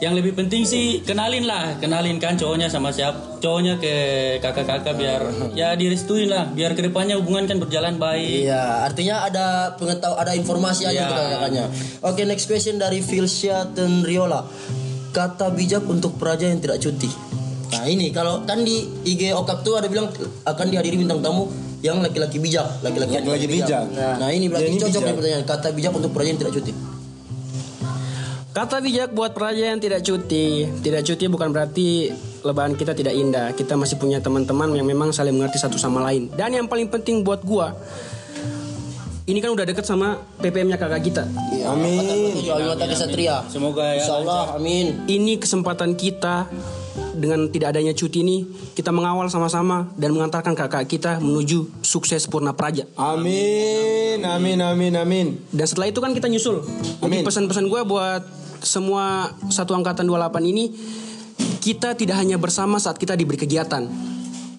yang 0.01 0.17
lebih 0.17 0.33
penting 0.33 0.65
sih 0.65 1.05
kenalin 1.05 1.45
lah, 1.45 1.77
kenalin 1.77 2.17
kan 2.17 2.33
cowoknya 2.33 2.65
sama 2.65 2.89
siapa, 2.89 3.37
cowoknya 3.37 3.77
ke 3.77 3.93
kakak-kakak 4.41 4.97
biar 4.97 5.21
ya 5.53 5.77
direstuin 5.77 6.33
lah, 6.33 6.49
biar 6.49 6.73
ke 6.73 6.81
depannya 6.81 7.21
hubungan 7.21 7.45
kan 7.45 7.61
berjalan 7.61 8.01
baik. 8.01 8.49
Iya, 8.49 8.89
artinya 8.89 9.21
ada 9.21 9.77
pengetahuan, 9.77 10.17
ada 10.17 10.33
informasi 10.33 10.89
aja 10.89 10.97
Iya. 10.97 11.05
untuk 11.13 11.25
kakaknya. 11.29 11.65
Oke, 12.01 12.21
next 12.25 12.49
question 12.49 12.81
dari 12.81 13.05
Filsya 13.05 13.69
Tenriola. 13.69 14.49
Kata 15.15 15.47
bijak 15.47 15.87
untuk 15.87 16.19
praja 16.19 16.43
yang 16.51 16.59
tidak 16.59 16.83
cuti. 16.83 17.07
Nah 17.71 17.87
ini 17.87 18.11
kalau 18.11 18.43
kan 18.43 18.67
di 18.67 18.83
IG 19.07 19.31
Okap 19.31 19.63
tuh 19.63 19.79
ada 19.79 19.87
bilang 19.87 20.11
akan 20.43 20.65
dihadiri 20.67 20.99
bintang 20.99 21.23
tamu 21.23 21.47
yang 21.79 22.03
laki-laki 22.03 22.35
bijak, 22.35 22.83
laki-laki 22.83 23.15
yang 23.15 23.23
Laki-laki 23.23 23.47
bijak. 23.47 23.83
Nah, 23.95 24.29
ini 24.33 24.51
berarti 24.51 24.75
cocok 24.75 24.91
bijak. 24.91 25.05
nih 25.07 25.15
pertanyaan. 25.15 25.43
Kata 25.47 25.67
bijak 25.71 25.93
untuk 25.95 26.11
praja 26.11 26.27
yang 26.33 26.39
tidak 26.43 26.53
cuti. 26.59 26.71
Kata 28.55 28.75
bijak 28.83 29.09
buat 29.15 29.31
praja 29.31 29.63
yang 29.71 29.79
tidak 29.79 30.01
cuti. 30.03 30.47
Tidak 30.83 31.01
cuti 31.07 31.25
bukan 31.31 31.49
berarti 31.55 31.87
lebaran 32.43 32.75
kita 32.75 32.91
tidak 32.91 33.13
indah. 33.15 33.55
Kita 33.55 33.79
masih 33.79 33.95
punya 33.95 34.19
teman-teman 34.19 34.75
yang 34.75 34.87
memang 34.87 35.15
saling 35.15 35.31
mengerti 35.31 35.61
satu 35.61 35.79
sama 35.79 36.03
lain. 36.11 36.27
Dan 36.33 36.55
yang 36.55 36.67
paling 36.67 36.91
penting 36.91 37.23
buat 37.23 37.39
gua, 37.43 37.71
ini 39.25 39.41
kan 39.41 39.49
udah 39.49 39.65
deket 39.65 39.89
sama 39.89 40.21
PPM-nya 40.37 40.77
kakak 40.77 41.01
kita. 41.01 41.23
Amin. 41.65 42.37
Soal 42.45 42.69
mata 42.69 42.85
kesatria. 42.85 43.41
Semoga 43.49 43.97
ya. 43.97 43.97
Insya 43.97 44.21
Allah, 44.21 44.53
amin. 44.53 45.09
Ini 45.09 45.41
kesempatan 45.41 45.97
kita 45.97 46.45
dengan 47.17 47.49
tidak 47.49 47.73
adanya 47.73 47.95
cuti 47.97 48.21
ini, 48.21 48.45
kita 48.77 48.93
mengawal 48.93 49.25
sama-sama 49.31 49.89
dan 49.97 50.13
mengantarkan 50.13 50.53
kakak 50.53 50.85
kita 50.85 51.17
menuju 51.17 51.81
sukses 51.81 52.27
purna 52.29 52.53
praja. 52.53 52.85
Amin. 52.99 54.21
Amin. 54.21 54.61
Amin. 54.61 54.93
Amin. 54.93 55.27
Dan 55.49 55.65
setelah 55.65 55.89
itu 55.89 55.97
kan 56.03 56.13
kita 56.13 56.29
nyusul. 56.29 56.61
Amin. 57.01 57.25
pesan-pesan 57.25 57.65
gue 57.65 57.81
buat 57.81 58.21
semua 58.61 59.33
satu 59.49 59.73
angkatan 59.73 60.05
28 60.05 60.53
ini 60.53 60.69
kita 61.65 61.97
tidak 61.97 62.21
hanya 62.21 62.37
bersama 62.37 62.77
saat 62.77 63.01
kita 63.01 63.17
diberi 63.17 63.41
kegiatan. 63.41 63.89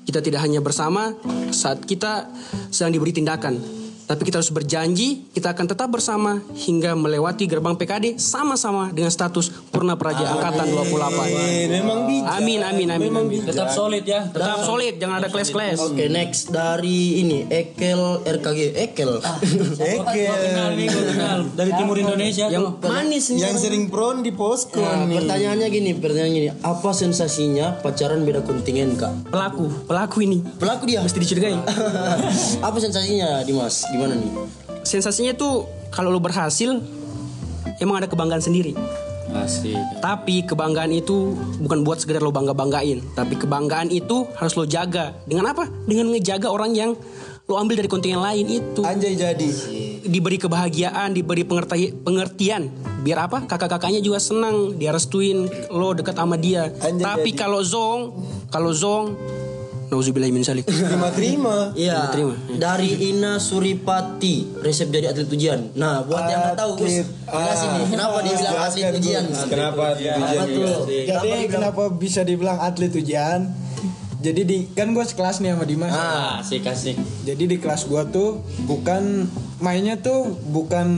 Kita 0.07 0.23
tidak 0.23 0.43
hanya 0.43 0.59
bersama 0.59 1.15
saat 1.55 1.83
kita 1.87 2.31
sedang 2.71 2.95
diberi 2.95 3.15
tindakan. 3.15 3.76
Tapi 4.07 4.23
kita 4.23 4.39
harus 4.39 4.49
berjanji 4.49 5.27
kita 5.31 5.51
akan 5.51 5.67
tetap 5.67 5.91
bersama 5.91 6.39
hingga 6.57 6.95
melewati 6.95 7.45
gerbang 7.45 7.75
PKD 7.75 8.17
sama-sama 8.17 8.89
dengan 8.89 9.11
status 9.11 9.51
Purna 9.69 9.95
Praja 9.95 10.31
Angkatan 10.31 10.71
28. 10.71 11.27
Eh, 11.27 11.67
memang 11.69 12.07
bijak. 12.07 12.39
Amin 12.39 12.61
amin 12.63 12.89
amin. 12.89 13.11
amin. 13.13 13.41
Tetap 13.43 13.69
solid 13.69 14.03
ya. 14.03 14.27
Tetap 14.27 14.63
solid, 14.63 14.95
jangan 14.97 15.17
ada 15.19 15.29
kelas-kelas. 15.29 15.79
Oke, 15.83 16.07
next 16.07 16.49
dari 16.49 17.21
ini 17.21 17.45
Ekel 17.47 18.23
RKG 18.23 18.61
Ekel. 18.79 19.19
Eke. 19.97 20.25
Gua 20.25 20.39
kenal 20.39 20.69
nih, 20.73 20.87
gua 20.87 21.05
kenal 21.05 21.39
dari 21.53 21.71
timur 21.75 21.97
Indonesia. 21.97 22.47
Yang 22.47 22.79
tuh. 22.79 22.89
manis 22.89 23.25
nih. 23.29 23.41
Yang 23.43 23.57
sering 23.61 23.85
pron 23.87 24.23
di 24.23 24.31
posko 24.31 24.79
Nah, 24.79 25.03
nih. 25.05 25.19
pertanyaannya 25.19 25.67
gini, 25.67 25.91
pertanyaan 25.99 26.33
gini, 26.33 26.49
apa 26.55 26.91
sensasinya 26.93 27.83
pacaran 27.83 28.23
beda 28.23 28.41
kontingen 28.41 28.95
kak? 28.95 29.29
Pelaku, 29.29 29.67
pelaku 29.85 30.17
ini 30.23 30.39
Pelaku 30.57 30.87
dia. 30.87 31.03
mesti 31.03 31.19
dicurigai. 31.19 31.59
apa 32.67 32.77
sensasinya 32.79 33.43
Dimas? 33.43 33.83
Gimana 33.97 34.13
nih? 34.13 34.31
Sensasinya 34.85 35.33
tuh 35.33 35.65
kalau 35.89 36.13
lu 36.13 36.21
berhasil 36.21 36.77
emang 37.81 38.05
ada 38.05 38.09
kebanggaan 38.13 38.45
sendiri. 38.45 38.77
Asik. 39.33 39.77
Tapi 40.05 40.45
kebanggaan 40.45 40.93
itu 40.93 41.35
bukan 41.65 41.83
buat 41.83 41.99
sekedar 41.99 42.23
lo 42.23 42.31
bangga-banggain, 42.31 43.03
tapi 43.17 43.35
kebanggaan 43.41 43.89
itu 43.89 44.29
harus 44.37 44.55
lo 44.55 44.69
jaga. 44.69 45.17
Dengan 45.25 45.51
apa? 45.51 45.67
Dengan 45.89 46.13
ngejaga 46.13 46.53
orang 46.53 46.77
yang 46.77 46.93
lo 47.47 47.55
ambil 47.59 47.81
dari 47.81 47.89
kontingen 47.91 48.21
lain 48.23 48.47
itu. 48.47 48.85
Anjay 48.85 49.17
jadi. 49.17 49.49
Diberi 50.07 50.39
kebahagiaan, 50.39 51.11
diberi 51.11 51.43
pengerti 51.43 51.91
pengertian. 51.91 52.71
Biar 53.03 53.27
apa? 53.27 53.49
Kakak-kakaknya 53.49 53.99
juga 53.99 54.23
senang, 54.23 54.79
dia 54.79 54.95
restuin 54.95 55.51
lo 55.75 55.91
dekat 55.97 56.15
sama 56.15 56.39
dia. 56.39 56.71
Anjay, 56.85 57.03
tapi 57.03 57.31
kalau 57.35 57.65
zong, 57.67 58.15
kalau 58.53 58.71
zong, 58.71 59.19
nauzubillah 59.89 60.31
min 60.35 60.43
salik. 60.43 60.67
Terima-terima. 60.67 61.73
Iya. 61.79 62.11
Diterima. 62.11 62.35
Dari 62.59 62.91
Ina 63.15 63.39
Suripati, 63.39 64.59
resep 64.61 64.91
jadi 64.91 65.15
atlet 65.15 65.31
ujian. 65.31 65.73
Nah, 65.79 66.03
buat 66.03 66.27
yang 66.27 66.43
nggak 66.51 66.59
tahu, 66.59 66.71
Gus, 66.83 67.07
Atlet. 67.07 67.07
jelasin 67.31 67.69
nih, 67.71 67.87
kenapa 67.95 68.17
dia 68.23 68.35
bilang 68.35 68.57
atlet 68.59 68.95
ujian? 68.99 69.25
Kenapa 69.47 69.83
atlet 69.95 70.07
ujian? 70.11 71.07
Jadi 71.07 71.31
kenapa 71.47 71.83
bisa 71.95 72.21
dibilang 72.27 72.59
atlet 72.59 72.93
ujian? 72.93 73.41
Jadi 74.17 74.41
di 74.43 74.59
kan 74.75 74.91
gue 74.91 75.05
sekelas 75.07 75.39
nih 75.39 75.55
sama 75.55 75.65
Dimas. 75.69 75.93
Ah, 75.95 76.43
asik 76.43 76.67
asik. 76.67 76.99
Jadi 77.23 77.45
di 77.47 77.57
kelas 77.63 77.87
gua 77.87 78.09
tuh 78.11 78.43
bukan 78.67 79.29
mainnya 79.63 80.03
tuh 80.03 80.35
bukan 80.51 80.89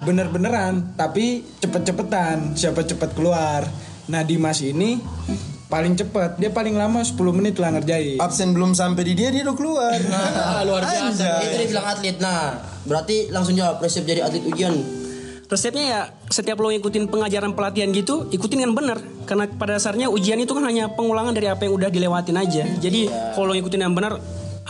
bener-beneran, 0.00 0.96
tapi 0.96 1.44
cepet-cepetan, 1.60 2.56
siapa 2.56 2.82
cepet 2.82 3.14
keluar. 3.14 3.68
Nah 4.10 4.26
Dimas 4.26 4.58
ini 4.64 4.98
paling 5.70 5.94
cepet, 5.94 6.36
dia 6.36 6.50
paling 6.50 6.74
lama 6.74 7.00
10 7.00 7.14
menit 7.30 7.56
lah 7.62 7.70
ngerjain. 7.70 8.18
Absen 8.18 8.50
belum 8.50 8.74
sampai 8.74 9.06
di 9.06 9.14
dia 9.14 9.30
dia 9.30 9.46
udah 9.46 9.56
keluar. 9.56 9.96
Nah, 10.10 10.66
luar 10.66 10.82
biasa. 10.82 11.46
Itu 11.46 11.54
dia 11.54 11.68
bilang 11.70 11.86
atlet. 11.86 12.16
Nah, 12.18 12.58
berarti 12.82 13.30
langsung 13.30 13.54
jawab 13.54 13.78
resep 13.78 14.02
jadi 14.02 14.26
atlet 14.26 14.42
ujian. 14.42 14.74
Resepnya 15.46 15.84
ya 15.86 16.00
setiap 16.30 16.58
lo 16.62 16.70
ngikutin 16.70 17.06
pengajaran 17.10 17.54
pelatihan 17.54 17.90
gitu, 17.94 18.26
ikutin 18.34 18.66
yang 18.66 18.74
benar. 18.74 18.98
Karena 19.26 19.46
pada 19.46 19.78
dasarnya 19.78 20.10
ujian 20.10 20.38
itu 20.42 20.50
kan 20.50 20.66
hanya 20.66 20.90
pengulangan 20.94 21.30
dari 21.30 21.46
apa 21.46 21.66
yang 21.66 21.74
udah 21.78 21.90
dilewatin 21.90 22.36
aja. 22.38 22.66
Jadi 22.82 23.06
kalau 23.34 23.50
lo 23.50 23.52
ngikutin 23.54 23.80
yang 23.82 23.94
benar 23.94 24.18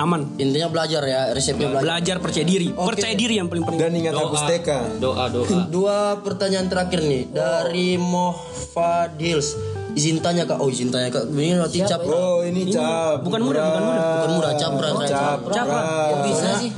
aman. 0.00 0.36
Intinya 0.40 0.68
belajar 0.72 1.04
ya, 1.04 1.20
resepnya 1.36 1.68
belajar. 1.68 1.84
Belajar 1.84 2.16
percaya 2.24 2.46
diri, 2.48 2.68
percaya 2.72 3.14
diri 3.16 3.34
yang 3.36 3.48
paling 3.52 3.64
penting. 3.68 3.80
Dan 3.80 3.92
ingat 4.00 4.14
hapus 4.16 4.42
TK. 4.48 4.68
Doa 5.00 5.24
doa. 5.28 5.58
Dua 5.74 5.98
pertanyaan 6.24 6.66
terakhir 6.72 7.04
nih 7.04 7.28
dari 7.28 8.00
Mohfadils. 8.00 9.69
Izin 9.92 10.18
tanya 10.18 10.44
kak, 10.44 10.58
oh 10.58 10.68
izin 10.68 10.88
tanya 10.88 11.08
kak. 11.08 11.26
Ini 11.26 11.56
nanti 11.56 11.82
cap. 11.82 12.00
Oh 12.02 12.40
ini 12.40 12.68
cap. 12.68 13.20
Bukan 13.20 13.40
mudah, 13.40 13.64
bukan 13.64 13.82
mudah. 13.82 14.04
Bukan 14.16 14.30
mudah, 14.36 14.52
capra. 14.54 14.88
Capra. 15.02 15.52
Capra. 15.52 15.80
Kok 16.08 16.20
bisa 16.24 16.50
sih? 16.58 16.70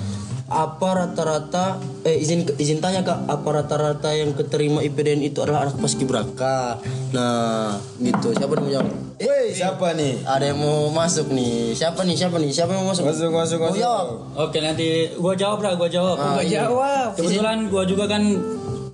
Apa 0.46 0.88
rata-rata 0.92 1.80
eh 2.04 2.20
izin 2.20 2.44
izin 2.52 2.76
tanya 2.76 3.00
kak 3.00 3.24
apa 3.24 3.48
rata-rata 3.54 4.12
yang 4.12 4.36
keterima 4.36 4.84
IPDN 4.84 5.24
itu 5.24 5.40
adalah 5.40 5.64
anak 5.64 5.80
paskibraka 5.80 6.76
nah 7.08 7.72
gitu 7.96 8.36
siapa 8.36 8.52
yang 8.52 8.60
mau 8.60 8.72
jawab 8.74 8.88
eh, 9.16 9.24
Woi 9.24 9.48
siapa 9.48 9.86
nih? 9.96 10.12
ada 10.26 10.44
yang 10.44 10.60
mau 10.60 10.90
masuk 10.90 11.32
nih 11.32 11.72
siapa 11.72 12.04
nih 12.04 12.16
siapa 12.18 12.36
nih 12.36 12.50
siapa 12.52 12.68
yang 12.68 12.84
mau 12.84 12.92
masuk 12.92 13.04
Masuk 13.06 13.30
masuk 13.32 13.58
masuk. 13.62 13.80
jawab 13.80 14.06
Oke 14.34 14.58
nanti 14.60 14.86
gua 15.14 15.32
jawab 15.32 15.64
lah, 15.64 15.72
gua 15.72 15.88
jawab. 15.88 16.16
Ah, 16.20 16.44
iya. 16.44 16.68
Kebetulan 17.16 17.72
gua 17.72 17.84
juga 17.86 18.04
kan 18.04 18.20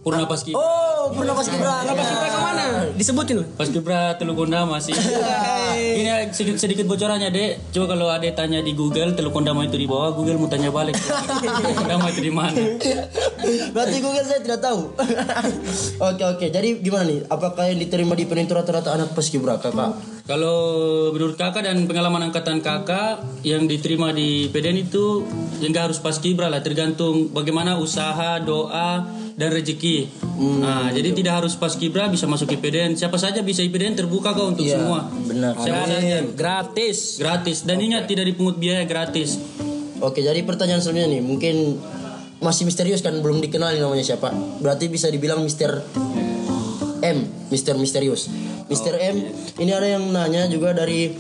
Purna 0.09 0.25
Paski. 0.25 0.57
oh 0.57 1.13
pernah 1.13 1.35
paskibraka 1.37 1.93
Paskibraka 1.93 2.39
mana? 2.41 2.65
Disebutin 2.97 3.35
loh. 3.41 3.47
Paskibra 3.61 4.17
Telukondama 4.17 4.81
sih. 4.81 4.97
Ini 5.77 6.33
sedikit, 6.33 6.57
sedikit 6.57 6.85
bocorannya 6.89 7.29
dek. 7.29 7.77
Coba 7.77 7.87
kalau 7.93 8.09
ada 8.09 8.25
tanya 8.33 8.65
di 8.65 8.73
Google 8.73 9.13
Telukondama 9.13 9.69
itu 9.69 9.77
di 9.77 9.85
bawah, 9.85 10.17
Google 10.17 10.41
mau 10.41 10.49
tanya 10.49 10.73
balik. 10.73 10.97
Telukondama 10.97 12.09
itu 12.09 12.21
di 12.25 12.33
mana? 12.33 12.57
Berarti 13.77 13.97
Google 14.01 14.25
saya 14.25 14.41
tidak 14.41 14.61
tahu. 14.65 14.97
oke 16.09 16.25
oke. 16.25 16.47
Jadi 16.49 16.81
gimana 16.81 17.05
nih? 17.05 17.21
Apakah 17.29 17.69
yang 17.69 17.79
diterima 17.85 18.17
di 18.17 18.25
itu 18.25 18.55
rata-rata 18.57 18.97
anak 18.97 19.13
paskibraka 19.13 19.69
kak? 19.69 19.93
Kalau 20.29 20.61
menurut 21.17 21.41
kakak 21.41 21.65
dan 21.65 21.89
pengalaman 21.89 22.29
angkatan 22.29 22.61
kakak 22.61 23.25
yang 23.45 23.65
diterima 23.65 24.13
di 24.13 24.53
PDN 24.53 24.89
itu 24.89 25.25
ya 25.57 25.73
nggak 25.73 25.89
harus 25.89 25.99
paskibra 26.05 26.53
lah, 26.53 26.61
tergantung 26.61 27.33
bagaimana 27.33 27.81
usaha, 27.81 28.37
doa 28.37 29.09
dan 29.39 29.55
rezeki. 29.55 30.11
Nah, 30.59 30.91
jadi 30.91 31.15
tidak 31.15 31.41
harus 31.43 31.55
paskibra 31.55 32.11
bisa 32.11 32.27
masuk 32.27 32.51
IPDN. 32.51 32.99
Siapa 32.99 33.15
saja 33.23 33.39
bisa 33.47 33.63
IPDN 33.63 33.95
terbuka 33.95 34.35
kok 34.35 34.59
untuk 34.59 34.67
semua. 34.67 35.07
Benar. 35.07 35.55
Siapa 35.55 35.87
saja 35.87 36.27
Gratis. 36.35 37.23
gratis 37.23 37.63
dan 37.63 37.79
ingat 37.79 38.11
tidak 38.11 38.27
dipungut 38.27 38.59
biaya 38.59 38.83
gratis. 38.83 39.39
Oke, 40.03 40.27
jadi 40.27 40.43
pertanyaan 40.43 40.83
selanjutnya 40.83 41.19
nih, 41.19 41.23
mungkin 41.23 41.79
masih 42.39 42.67
misterius 42.67 43.03
kan 43.03 43.15
belum 43.19 43.39
dikenali 43.39 43.79
namanya 43.79 44.03
siapa. 44.03 44.31
Berarti 44.59 44.91
bisa 44.91 45.07
dibilang 45.11 45.43
Mister 45.43 45.87
M, 47.03 47.19
Mister 47.51 47.79
Misterius. 47.79 48.27
Mister 48.67 48.95
M, 48.99 49.23
ini 49.59 49.71
ada 49.71 49.87
yang 49.87 50.07
nanya 50.11 50.51
juga 50.51 50.75
dari 50.75 51.15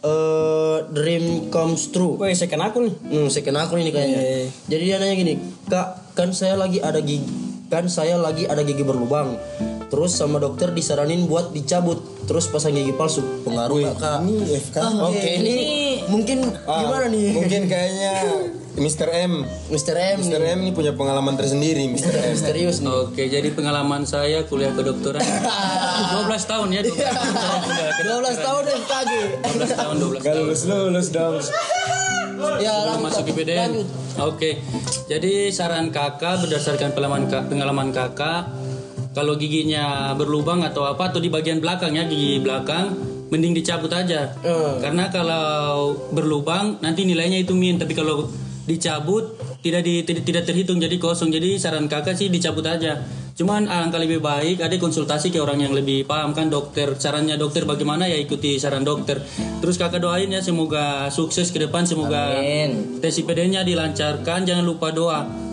eh, 0.00 0.78
Dream 0.92 1.48
Comes 1.52 1.92
True. 1.92 2.20
Woi, 2.20 2.36
second 2.36 2.60
aku 2.60 2.88
nih. 2.88 2.94
Hmm, 3.08 3.28
second 3.32 3.56
akun 3.56 3.80
ini 3.80 3.92
kayaknya. 3.92 4.20
Jadi 4.68 4.82
dia 4.84 4.96
nanya 5.00 5.16
gini, 5.16 5.34
Kak, 5.68 6.16
kan 6.16 6.32
saya 6.36 6.60
lagi 6.60 6.80
ada 6.84 7.00
gigi, 7.00 7.24
kan 7.70 7.86
saya 7.86 8.18
lagi 8.18 8.44
ada 8.44 8.60
gigi 8.60 8.82
berlubang. 8.82 9.38
Terus 9.86 10.12
sama 10.12 10.38
dokter 10.38 10.70
disaranin 10.70 11.26
buat 11.26 11.50
dicabut, 11.50 11.98
terus 12.24 12.46
pasang 12.46 12.70
gigi 12.72 12.90
palsu. 12.90 13.22
Pengaruh 13.42 13.78
nggak 13.80 13.96
kak? 13.96 14.18
Ini 14.22 14.34
FK. 14.60 14.76
Oke, 15.00 15.28
ini 15.36 15.54
mungkin 16.06 16.46
Ah, 16.64 16.82
gimana 16.84 17.06
nih? 17.06 17.30
Mungkin 17.32 17.62
kayaknya 17.66 18.12
Mr. 18.72 19.08
M. 19.10 19.42
Mr. 19.66 19.94
M 20.14 20.18
Mr. 20.20 20.38
M 20.40 20.58
ini 20.60 20.70
punya 20.70 20.94
pengalaman 20.94 21.34
tersendiri, 21.34 21.86
Mr. 21.86 22.10
M. 22.12 22.34
Misterius 22.34 22.78
nih. 22.78 22.90
Oke, 22.90 23.26
jadi 23.26 23.50
pengalaman 23.50 24.02
saya 24.02 24.46
kuliah 24.46 24.70
kedokteran 24.70 25.22
12 26.22 26.26
tahun 26.44 26.68
ya. 26.70 26.82
12 26.82 26.94
tahun 26.94 27.60
kuliah 27.64 27.90
12 27.98 28.46
tahun 28.46 28.62
FKG. 28.78 29.12
12 29.58 29.70
tahun, 29.72 29.94
12 29.96 30.14
Gak 30.16 30.22
tahun. 30.24 30.38
lulus 30.40 30.60
lulus 30.66 31.06
dong. 31.10 31.34
Ya, 32.60 32.74
Belum 32.86 33.00
lanjut. 33.00 33.04
masuk 33.04 33.24
IPDN. 33.30 33.70
Oke. 34.20 34.50
Jadi 35.06 35.52
saran 35.52 35.88
kakak 35.88 36.44
berdasarkan 36.44 36.92
pengalaman 36.92 37.28
pengalaman 37.28 37.88
kakak 37.90 38.50
kalau 39.10 39.34
giginya 39.34 40.14
berlubang 40.14 40.62
atau 40.62 40.86
apa 40.86 41.10
atau 41.10 41.18
di 41.18 41.26
bagian 41.26 41.58
belakang 41.58 41.98
ya 41.98 42.06
gigi 42.06 42.38
belakang 42.38 42.94
mending 43.30 43.54
dicabut 43.54 43.90
aja. 43.90 44.34
Karena 44.82 45.10
kalau 45.10 45.94
berlubang 46.10 46.78
nanti 46.82 47.06
nilainya 47.06 47.42
itu 47.42 47.54
min 47.54 47.78
tapi 47.78 47.94
kalau 47.94 48.26
dicabut 48.66 49.34
tidak 49.60 49.82
di, 49.82 50.06
tidak, 50.06 50.22
tidak 50.26 50.42
terhitung 50.46 50.78
jadi 50.78 50.96
kosong. 50.98 51.30
Jadi 51.30 51.58
saran 51.58 51.86
kakak 51.90 52.14
sih 52.18 52.30
dicabut 52.30 52.66
aja. 52.66 53.02
Cuman 53.40 53.72
alangkah 53.72 53.96
lebih 53.96 54.20
baik 54.20 54.60
ada 54.60 54.76
konsultasi 54.76 55.32
ke 55.32 55.40
orang 55.40 55.64
yang 55.64 55.72
lebih 55.72 56.04
paham 56.04 56.36
kan 56.36 56.52
dokter. 56.52 56.92
Sarannya 56.92 57.40
dokter 57.40 57.64
bagaimana 57.64 58.04
ya 58.04 58.20
ikuti 58.20 58.60
saran 58.60 58.84
dokter. 58.84 59.24
Terus 59.64 59.80
kakak 59.80 60.04
doain 60.04 60.28
ya 60.28 60.44
semoga 60.44 61.08
sukses 61.08 61.48
ke 61.48 61.56
depan 61.56 61.88
semoga 61.88 62.36
Amin. 62.36 63.00
tes 63.00 63.16
IPD-nya 63.16 63.64
dilancarkan 63.64 64.44
jangan 64.44 64.68
lupa 64.68 64.92
doa 64.92 65.49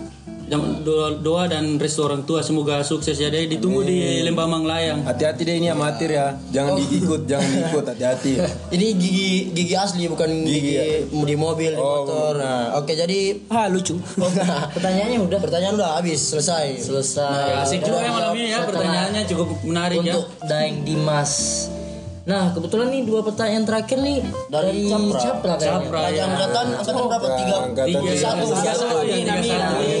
doa, 0.48 1.14
doa 1.20 1.44
dan 1.44 1.76
restu 1.76 2.00
orang 2.02 2.24
tua 2.24 2.40
semoga 2.40 2.80
sukses 2.80 3.14
ya 3.14 3.28
deh 3.28 3.44
ditunggu 3.46 3.84
di 3.84 4.24
Lembamang 4.24 4.64
Layang 4.64 5.04
Hati-hati 5.04 5.44
deh 5.44 5.56
ini 5.56 5.68
amatir 5.68 6.10
ya. 6.10 6.34
Jangan 6.48 6.80
diikut, 6.80 7.28
jangan 7.28 7.48
diikut, 7.48 7.84
hati-hati. 7.84 8.32
Ini 8.74 8.86
gigi 8.96 9.30
gigi 9.52 9.74
asli 9.74 10.08
bukan 10.08 10.28
gigi, 10.44 10.76
di 11.08 11.36
mobil, 11.36 11.72
di 11.72 11.80
motor. 11.80 12.36
Nah, 12.40 12.76
oke 12.80 12.92
jadi 12.92 13.44
Ah, 13.48 13.68
lucu. 13.68 13.96
Pertanyaannya 14.76 15.18
udah 15.20 15.38
pertanyaan 15.40 15.74
udah 15.76 16.00
habis 16.00 16.20
selesai. 16.20 16.80
selesai. 16.80 17.64
asik 17.64 17.84
juga 17.84 18.00
ya 18.00 18.10
malam 18.12 18.32
ini 18.36 18.48
ya 18.52 18.60
pertanyaannya 18.64 19.22
cukup 19.28 19.48
menarik 19.64 20.00
ya 20.00 20.14
untuk 20.16 20.26
Daeng 20.46 20.84
Dimas. 20.84 21.32
Nah, 22.28 22.52
kebetulan 22.52 22.92
nih 22.92 23.08
dua 23.08 23.24
pertanyaan 23.24 23.64
terakhir 23.64 24.04
nih 24.04 24.20
Dari 24.52 24.84
dari 24.84 24.92
Capra. 24.92 25.16
Capra. 25.16 25.54
Capra 25.56 26.02
ya 26.12 26.28
angkatan 26.28 26.66
angkatan 26.76 27.04
berapa? 27.08 27.26
Tiga. 27.40 27.56
Tiga 27.72 27.84
tiga. 27.88 28.12
satu 28.20 28.44
tiga 28.52 28.72
satu 28.76 28.96
ya 29.00 29.16
tiga 29.16 29.32
satu 29.40 29.48
Amin, 29.48 29.56
amin, 29.64 29.97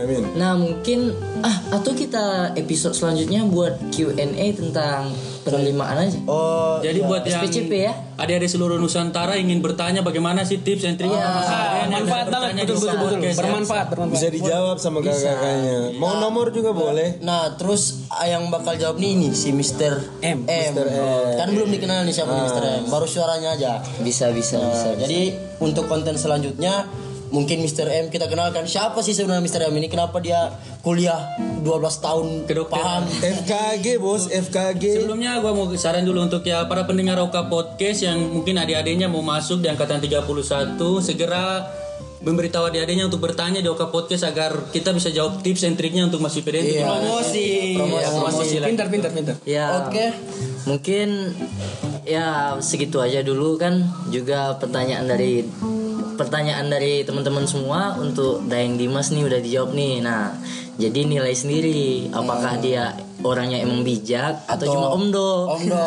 amin. 0.00 0.22
Nah 0.34 0.52
mungkin 0.54 1.10
ah 1.40 1.56
atau 1.72 1.92
kita 1.92 2.24
episode 2.54 2.92
selanjutnya 2.92 3.42
buat 3.44 3.78
Q&A 3.88 4.18
tentang 4.52 5.10
penerimaan 5.40 5.96
aja. 5.98 6.18
Oh, 6.24 6.76
Jadi 6.78 7.00
buat 7.00 7.24
yang 7.24 7.40
SPCP 7.40 7.72
ya. 7.72 7.92
adik-adik 8.14 8.46
seluruh 8.46 8.76
Nusantara 8.76 9.32
ingin 9.34 9.58
bertanya 9.58 10.02
bagaimana 10.02 10.42
sih 10.42 10.58
tips 10.58 10.84
and 10.84 10.96
trick 10.96 11.08
Ah, 11.08 11.88
manfaat 11.88 12.28
banget 12.28 12.66
betul 12.66 12.76
betul 12.78 12.96
betul. 13.16 13.32
Bermanfaat, 13.34 13.86
bermanfaat. 13.88 14.12
Bisa 14.14 14.28
dijawab 14.28 14.76
sama 14.76 15.00
kakak-kakaknya. 15.00 15.96
Mau 15.96 16.18
nomor 16.18 16.50
juga 16.50 16.70
boleh. 16.70 17.16
Nah, 17.20 17.56
terus 17.56 18.04
ah, 18.08 18.26
yang 18.26 18.46
bakal 18.48 18.76
jawab 18.76 18.98
nih 18.98 19.14
ini 19.14 19.32
si 19.32 19.48
Mr. 19.50 20.20
M. 20.20 20.44
M. 20.44 20.72
Kan 21.34 21.48
belum 21.48 21.70
dikenal 21.70 22.04
nih 22.04 22.12
siapa 22.12 22.28
nih 22.28 22.44
Mr. 22.44 22.62
M. 22.76 22.82
Baru 22.86 23.06
suaranya 23.06 23.54
aja. 23.54 23.72
Bisa 23.98 24.28
bisa 24.28 24.58
Nah, 24.58 24.68
bisa. 24.68 24.88
jadi 24.98 25.32
untuk 25.58 25.86
konten 25.86 26.12
selanjutnya 26.12 26.84
mungkin 27.28 27.60
Mr. 27.60 27.86
M 27.88 28.06
kita 28.08 28.26
kenalkan 28.26 28.64
siapa 28.64 29.00
sih 29.04 29.12
sebenarnya 29.12 29.44
Mr. 29.44 29.60
M 29.68 29.74
ini 29.76 29.88
kenapa 29.92 30.18
dia 30.20 30.52
kuliah 30.80 31.18
12 31.60 31.64
tahun 32.04 32.26
Kedokteran. 32.48 33.02
paham 33.02 33.02
FKG 33.20 34.00
bos, 34.00 34.30
FKG. 34.30 35.04
Sebelumnya 35.04 35.36
gua 35.42 35.52
mau 35.52 35.68
saran 35.76 36.06
dulu 36.06 36.24
untuk 36.24 36.46
ya 36.46 36.64
para 36.64 36.88
pendengar 36.88 37.20
Oka 37.20 37.50
Podcast 37.50 38.06
yang 38.06 38.18
mungkin 38.32 38.56
adik-adiknya 38.56 39.10
mau 39.10 39.20
masuk 39.20 39.60
di 39.60 39.68
angkatan 39.68 40.00
31 40.00 40.24
segera 41.04 41.68
memberitahu 42.18 42.66
adik-adiknya 42.66 43.06
untuk 43.06 43.22
bertanya 43.22 43.62
di 43.62 43.68
Oka 43.70 43.94
Podcast 43.94 44.26
agar 44.26 44.74
kita 44.74 44.90
bisa 44.90 45.12
jawab 45.14 45.38
tips 45.38 45.62
and 45.68 45.78
triknya 45.78 46.10
untuk 46.10 46.18
masuk 46.18 46.42
PDN. 46.42 46.64
Iya. 46.66 46.86
Promosi. 46.86 47.48
Promosi. 47.78 48.02
Ya, 48.02 48.08
promosi. 48.10 48.54
Pintar 48.58 48.86
pintar 48.90 49.10
pintar. 49.14 49.34
Ya. 49.46 49.86
Oke. 49.86 50.10
Mungkin 50.66 51.08
ya 52.02 52.58
segitu 52.58 52.98
aja 52.98 53.22
dulu 53.22 53.60
kan 53.60 53.86
juga 54.10 54.58
pertanyaan 54.58 55.06
dari 55.06 55.46
pertanyaan 56.18 56.66
dari 56.66 57.06
teman-teman 57.06 57.46
semua 57.46 57.94
untuk 57.94 58.42
Dayang 58.50 58.74
Dimas 58.74 59.14
nih 59.14 59.24
udah 59.24 59.38
dijawab 59.38 59.70
nih. 59.72 60.02
Nah, 60.02 60.34
jadi 60.74 61.06
nilai 61.06 61.32
sendiri 61.32 62.10
apakah 62.10 62.58
dia 62.58 62.98
orangnya 63.20 63.58
emang 63.58 63.82
bijak 63.82 64.44
atau, 64.44 64.66
cuma 64.68 64.88
omdo. 64.90 65.48
Om 65.48 65.62
Do 65.70 65.78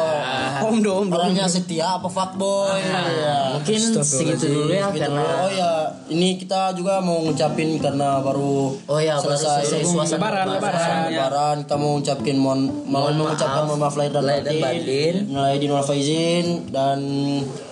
Om 0.62 0.76
do 0.78 0.92
om 0.94 1.08
do. 1.08 1.16
orangnya 1.16 1.46
setia 1.46 1.96
apa 1.96 2.06
fuckboy 2.06 2.78
ya. 2.78 3.56
Mungkin 3.56 3.80
segitu 3.98 4.46
dulu 4.46 4.70
ya 4.70 4.88
Gitu. 4.90 5.02
karena 5.02 5.24
Oh 5.40 5.50
ya, 5.50 5.72
ini 6.08 6.36
kita 6.36 6.72
juga 6.74 7.00
mau 7.00 7.22
ngucapin 7.22 7.76
karena 7.78 8.20
baru 8.20 8.76
Oh 8.86 9.00
ya 9.00 9.16
baru 9.16 9.34
selesai 9.34 9.82
suasana 9.82 10.18
Lebaran, 10.18 10.46
lebaran. 10.50 11.00
Lebaran 11.08 11.56
kita 11.62 11.76
mau 11.76 11.90
ngucapin 11.96 12.36
mohon 12.36 12.60
mohon 12.84 12.92
Mohon 13.12 13.14
mengucapkan 13.18 13.58
maaf. 13.58 13.68
mohon 13.68 13.80
maaf 13.80 13.96
lahir 13.96 14.12
dan 14.12 14.24
batin. 14.58 15.14
Mulai 15.28 15.56
di 15.56 15.66
nol 15.66 15.82
faizin 15.82 16.46
dan 16.70 17.00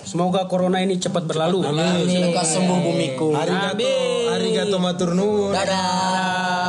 Semoga 0.02 0.42
corona 0.44 0.80
ini 0.80 0.98
cepat 0.98 1.22
berlalu. 1.22 1.62
lekas 1.62 2.48
sembuh 2.50 2.78
bumiku. 2.80 3.30
Arigato, 3.30 3.86
arigato 4.28 4.76
matur 4.76 5.14
nuwun. 5.14 5.54
Dadah. 5.54 6.59